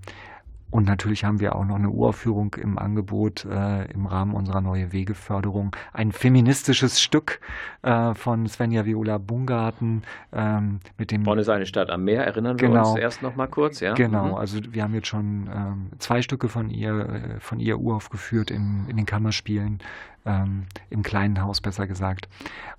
[0.72, 4.94] und natürlich haben wir auch noch eine Uraufführung im Angebot äh, im Rahmen unserer Neue
[4.94, 5.76] Wegeförderung.
[5.92, 7.42] Ein feministisches Stück
[7.82, 11.24] äh, von Svenja Viola Bungarten ähm, mit dem.
[11.24, 13.94] Bonn ist eine Stadt am Meer, erinnern wir genau, uns erst noch mal kurz, ja?
[13.94, 14.34] Genau, mhm.
[14.36, 18.86] also wir haben jetzt schon ähm, zwei Stücke von ihr, äh, von ihr uraufgeführt in,
[18.88, 19.80] in den Kammerspielen
[20.26, 22.28] ähm, im kleinen Haus besser gesagt.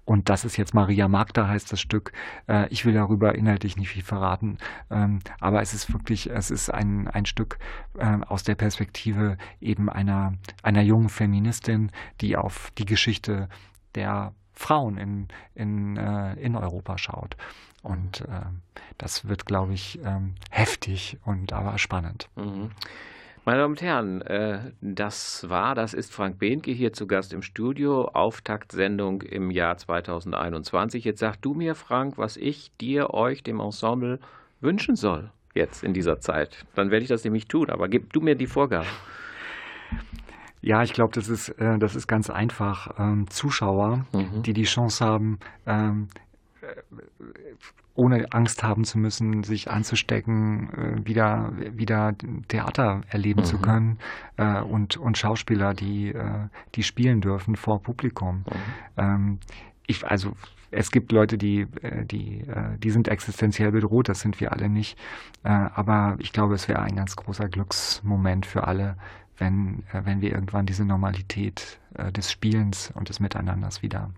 [0.04, 2.12] Und das ist jetzt Maria Magda heißt das Stück.
[2.48, 4.58] Äh, ich will darüber inhaltlich nicht viel verraten,
[4.90, 7.58] ähm, aber es ist wirklich, es ist ein, ein Stück
[7.98, 11.90] äh, aus der Perspektive eben einer, einer jungen Feministin,
[12.20, 13.48] die auf die Geschichte
[13.94, 17.36] der Frauen in, in, äh, in Europa schaut.
[17.82, 18.42] Und äh,
[18.98, 22.28] das wird, glaube ich, ähm, heftig und aber spannend.
[22.36, 22.70] Mhm.
[23.44, 27.42] Meine Damen und Herren, äh, das war, das ist Frank Behnke hier zu Gast im
[27.42, 31.04] Studio, Auftaktsendung im Jahr 2021.
[31.04, 34.20] Jetzt sag du mir, Frank, was ich dir, euch, dem Ensemble
[34.60, 36.64] wünschen soll jetzt in dieser Zeit.
[36.76, 38.86] Dann werde ich das nämlich tun, aber gib du mir die Vorgabe.
[40.64, 42.96] Ja, ich glaube, das ist, äh, das ist ganz einfach.
[42.96, 44.44] Ähm, Zuschauer, mhm.
[44.44, 46.06] die die Chance haben, ähm,
[47.94, 52.14] ohne Angst haben zu müssen, sich anzustecken, äh, wieder, wieder
[52.48, 53.44] Theater erleben mhm.
[53.44, 53.98] zu können
[54.36, 58.38] äh, und, und Schauspieler, die, äh, die spielen dürfen vor Publikum.
[58.38, 58.44] Mhm.
[58.96, 59.38] Ähm,
[59.86, 60.32] ich, also
[60.70, 64.68] es gibt Leute, die, äh, die, äh, die sind existenziell bedroht, das sind wir alle
[64.68, 64.98] nicht.
[65.44, 68.96] Aber ich glaube, es wäre ein ganz großer Glücksmoment für alle,
[69.38, 71.80] wenn, wenn wir irgendwann diese Normalität
[72.16, 74.10] des Spielens und des Miteinanders wieder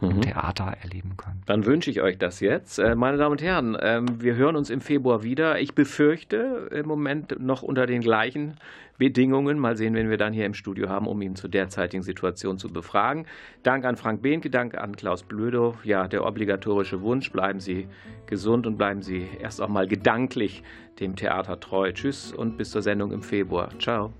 [0.00, 0.10] mhm.
[0.10, 1.42] im Theater erleben können.
[1.46, 2.78] Dann wünsche ich euch das jetzt.
[2.78, 5.60] Äh, meine Damen und Herren, ähm, wir hören uns im Februar wieder.
[5.60, 8.56] Ich befürchte im Moment noch unter den gleichen
[8.98, 9.58] Bedingungen.
[9.58, 12.68] Mal sehen, wen wir dann hier im Studio haben, um ihn zu derzeitigen Situation zu
[12.68, 13.26] befragen.
[13.62, 15.76] Dank an Frank Behnke, Dank an Klaus Blödow.
[15.84, 17.88] Ja, der obligatorische Wunsch, bleiben Sie
[18.26, 20.62] gesund und bleiben Sie erst auch mal gedanklich
[21.00, 21.92] dem Theater treu.
[21.92, 23.70] Tschüss und bis zur Sendung im Februar.
[23.78, 24.12] Ciao.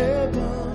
[0.00, 0.69] heaven.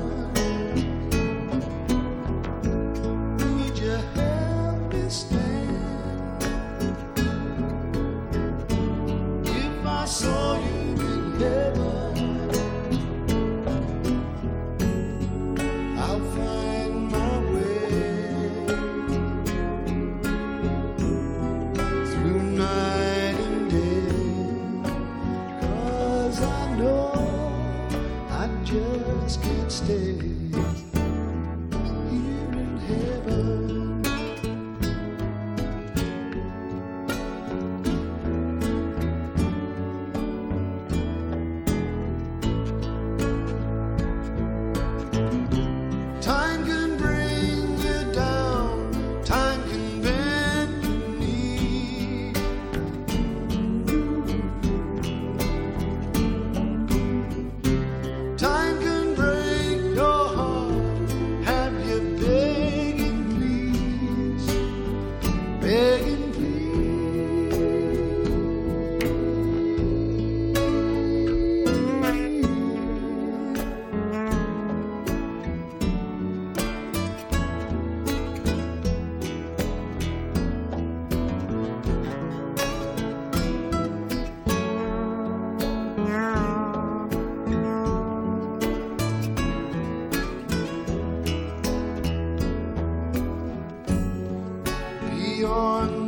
[95.36, 96.05] Beyond.